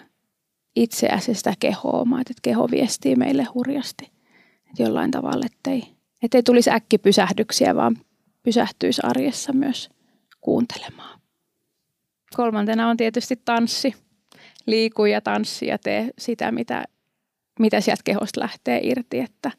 [0.76, 2.06] itseäsi sitä kehoa.
[2.06, 4.12] Mä että keho viestii meille hurjasti.
[4.70, 5.84] Että jollain tavalla, ettei,
[6.24, 7.98] ettei tulisi äkkipysähdyksiä, vaan
[8.44, 9.90] pysähtyisi arjessa myös
[10.42, 11.20] kuuntelemaan.
[12.36, 13.96] Kolmantena on tietysti tanssi.
[14.66, 16.86] Liiku ja tanssi ja tee sitä, mitä,
[17.60, 19.52] mitä sieltä kehosta lähtee irti, että,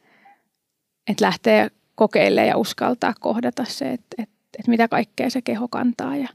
[1.07, 6.17] että lähtee kokeilemaan ja uskaltaa kohdata se, että, että, että mitä kaikkea se keho kantaa
[6.17, 6.29] ja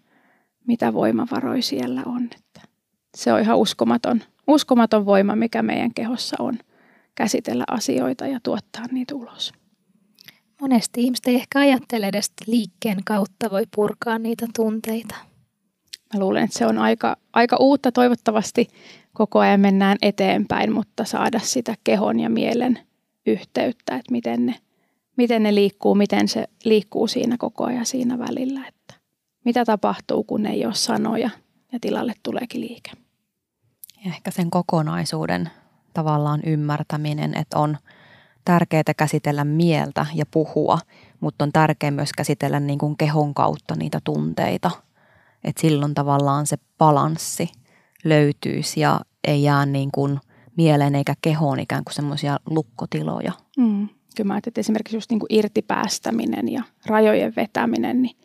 [0.67, 2.23] mitä voimavaroja siellä on.
[2.23, 2.61] Että
[3.17, 6.59] se on ihan uskomaton uskomaton voima, mikä meidän kehossa on
[7.15, 9.53] käsitellä asioita ja tuottaa niitä ulos.
[10.61, 15.15] Monesti ihmiset ei ehkä ajattele edes liikkeen kautta voi purkaa niitä tunteita.
[16.13, 17.91] Mä luulen, että se on aika, aika uutta.
[17.91, 18.67] Toivottavasti
[19.13, 22.79] koko ajan mennään eteenpäin, mutta saada sitä kehon ja mielen
[23.25, 24.55] yhteyttä, että miten ne,
[25.19, 28.67] miten ne liikkuu, miten se liikkuu siinä koko ajan siinä välillä.
[28.67, 28.93] Että
[29.45, 31.29] mitä tapahtuu, kun ei ole sanoja
[31.71, 32.91] ja tilalle tuleekin liike
[34.05, 35.49] ja ehkä sen kokonaisuuden
[35.93, 37.77] tavallaan ymmärtäminen, että on
[38.45, 40.79] tärkeää käsitellä mieltä ja puhua,
[41.19, 44.71] mutta on tärkeää myös käsitellä niin kuin kehon kautta niitä tunteita.
[45.43, 47.51] Että silloin tavallaan se balanssi
[48.03, 50.19] löytyisi ja ei jää niin kuin
[50.55, 53.31] mieleen eikä kehoon ikään kuin semmoisia lukkotiloja.
[53.57, 53.89] Mm.
[54.15, 58.15] Kyllä mä että esimerkiksi just niin kuin irtipäästäminen ja rajojen vetäminen, niin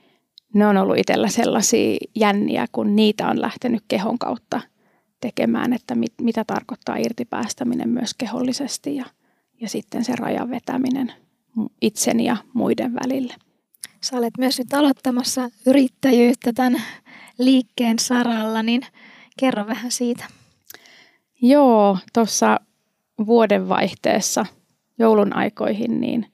[0.54, 4.60] ne on ollut itsellä sellaisia jänniä, kun niitä on lähtenyt kehon kautta
[5.20, 9.04] tekemään, että mit, mitä tarkoittaa irtipäästäminen myös kehollisesti ja,
[9.60, 11.12] ja sitten se rajan vetäminen
[11.80, 13.34] itseni ja muiden välille.
[14.00, 16.82] Sä olet myös nyt aloittamassa yrittäjyyttä tämän
[17.38, 18.82] liikkeen saralla, niin
[19.38, 20.24] kerro vähän siitä.
[21.42, 22.60] Joo, tuossa
[23.26, 24.46] vuodenvaihteessa
[24.98, 26.26] joulun aikoihin niin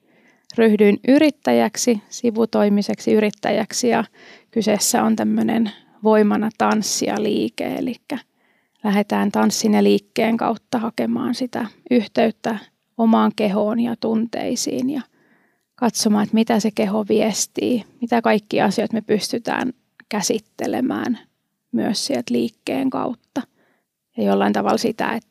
[0.57, 4.03] ryhdyin yrittäjäksi, sivutoimiseksi yrittäjäksi ja
[4.51, 5.71] kyseessä on tämmöinen
[6.03, 7.95] voimana tanssia liike, eli
[8.83, 12.57] lähdetään tanssin ja liikkeen kautta hakemaan sitä yhteyttä
[12.97, 15.01] omaan kehoon ja tunteisiin ja
[15.75, 19.73] katsomaan, että mitä se keho viestii, mitä kaikki asiat me pystytään
[20.09, 21.19] käsittelemään
[21.71, 23.41] myös sieltä liikkeen kautta.
[24.17, 25.30] Ja jollain tavalla sitä, että,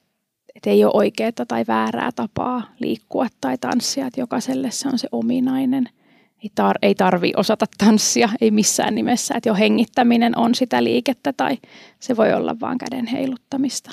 [0.61, 5.09] että ei ole oikeaa tai väärää tapaa liikkua tai tanssia, että jokaiselle se on se
[5.13, 5.89] ominainen.
[6.45, 11.33] Ei, tar- ei tarvi osata tanssia, ei missään nimessä, että jo hengittäminen on sitä liikettä
[11.33, 11.59] tai
[12.01, 13.91] se voi olla vain käden heiluttamista.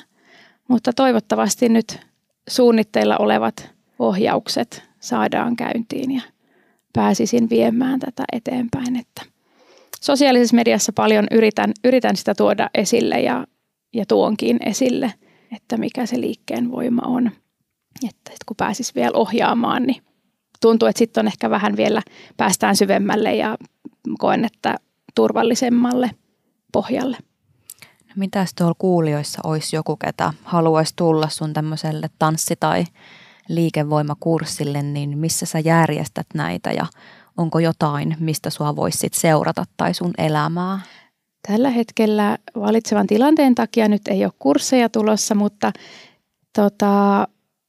[0.68, 2.00] Mutta toivottavasti nyt
[2.48, 6.22] suunnitteilla olevat ohjaukset saadaan käyntiin ja
[6.92, 8.96] pääsisin viemään tätä eteenpäin.
[8.96, 9.22] Että
[10.00, 13.46] sosiaalisessa mediassa paljon yritän, yritän sitä tuoda esille ja,
[13.94, 15.12] ja tuonkin esille,
[15.56, 17.30] että mikä se liikkeen voima on.
[18.08, 20.02] Että, kun pääsis vielä ohjaamaan, niin
[20.60, 22.02] tuntuu, että sitten on ehkä vähän vielä
[22.36, 23.56] päästään syvemmälle ja
[24.18, 24.76] koen, että
[25.14, 26.10] turvallisemmalle
[26.72, 27.16] pohjalle.
[28.08, 32.84] No mitäs tuolla kuulijoissa olisi joku, ketä haluaisi tulla sun tämmöiselle tanssi- tai
[33.48, 36.86] liikevoimakurssille, niin missä sä järjestät näitä ja
[37.36, 40.80] onko jotain, mistä sua voisi seurata tai sun elämää?
[41.48, 45.72] Tällä hetkellä valitsevan tilanteen takia nyt ei ole kursseja tulossa, mutta
[46.56, 47.28] tota,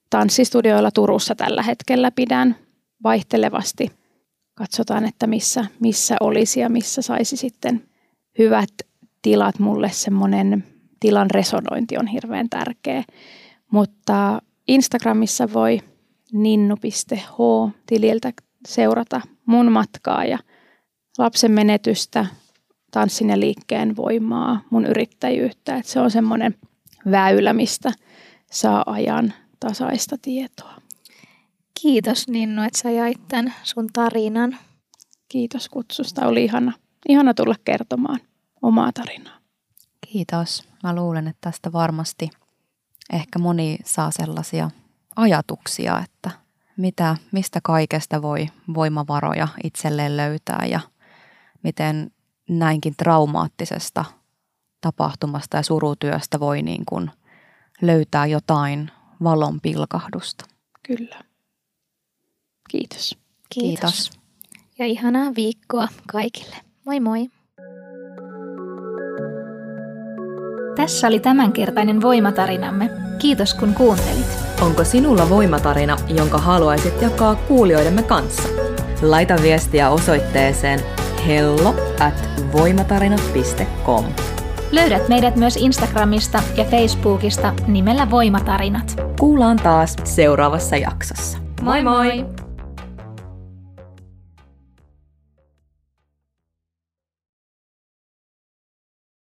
[0.09, 2.55] tanssistudioilla Turussa tällä hetkellä pidän
[3.03, 3.91] vaihtelevasti.
[4.55, 7.83] Katsotaan, että missä, missä olisi ja missä saisi sitten
[8.37, 8.69] hyvät
[9.21, 9.59] tilat.
[9.59, 10.63] Mulle semmoinen
[10.99, 13.03] tilan resonointi on hirveän tärkeä.
[13.71, 15.81] Mutta Instagramissa voi
[16.31, 17.37] ninnu.h
[17.85, 18.33] tililtä
[18.67, 20.39] seurata mun matkaa ja
[21.17, 22.25] lapsen menetystä,
[22.91, 25.75] tanssin ja liikkeen voimaa, mun yrittäjyyttä.
[25.75, 26.55] Että se on semmoinen
[27.11, 27.91] väylä, mistä
[28.51, 30.73] saa ajan tasaista tietoa.
[31.81, 34.57] Kiitos Ninnu, että sä jait tämän sun tarinan.
[35.29, 36.27] Kiitos kutsusta.
[36.27, 36.71] Oli ihana,
[37.09, 38.19] ihana tulla kertomaan
[38.61, 39.37] omaa tarinaa.
[40.11, 40.69] Kiitos.
[40.83, 42.29] Mä luulen, että tästä varmasti
[43.13, 44.71] ehkä moni saa sellaisia
[45.15, 46.31] ajatuksia, että
[46.77, 50.79] mitä, mistä kaikesta voi voimavaroja itselleen löytää ja
[51.63, 52.11] miten
[52.49, 54.05] näinkin traumaattisesta
[54.81, 57.11] tapahtumasta ja surutyöstä voi niin kuin
[57.81, 58.91] löytää jotain
[59.23, 60.45] valon pilkahdusta.
[60.87, 61.23] Kyllä.
[62.69, 63.17] Kiitos.
[63.49, 64.09] Kiitos.
[64.09, 64.19] Kiitos.
[64.79, 66.55] Ja ihanaa viikkoa kaikille.
[66.85, 67.29] Moi moi.
[70.75, 72.89] Tässä oli tämänkertainen voimatarinamme.
[73.19, 74.27] Kiitos kun kuuntelit.
[74.61, 78.49] Onko sinulla voimatarina, jonka haluaisit jakaa kuulijoidemme kanssa?
[79.01, 80.79] Laita viestiä osoitteeseen
[81.27, 84.05] hello at voimatarinat.com.
[84.71, 89.01] Löydät meidät myös Instagramista ja Facebookista nimellä Voimatarinat.
[89.19, 91.37] Kuullaan taas seuraavassa jaksossa.
[91.61, 92.23] Moi moi!
[92.23, 92.38] moi.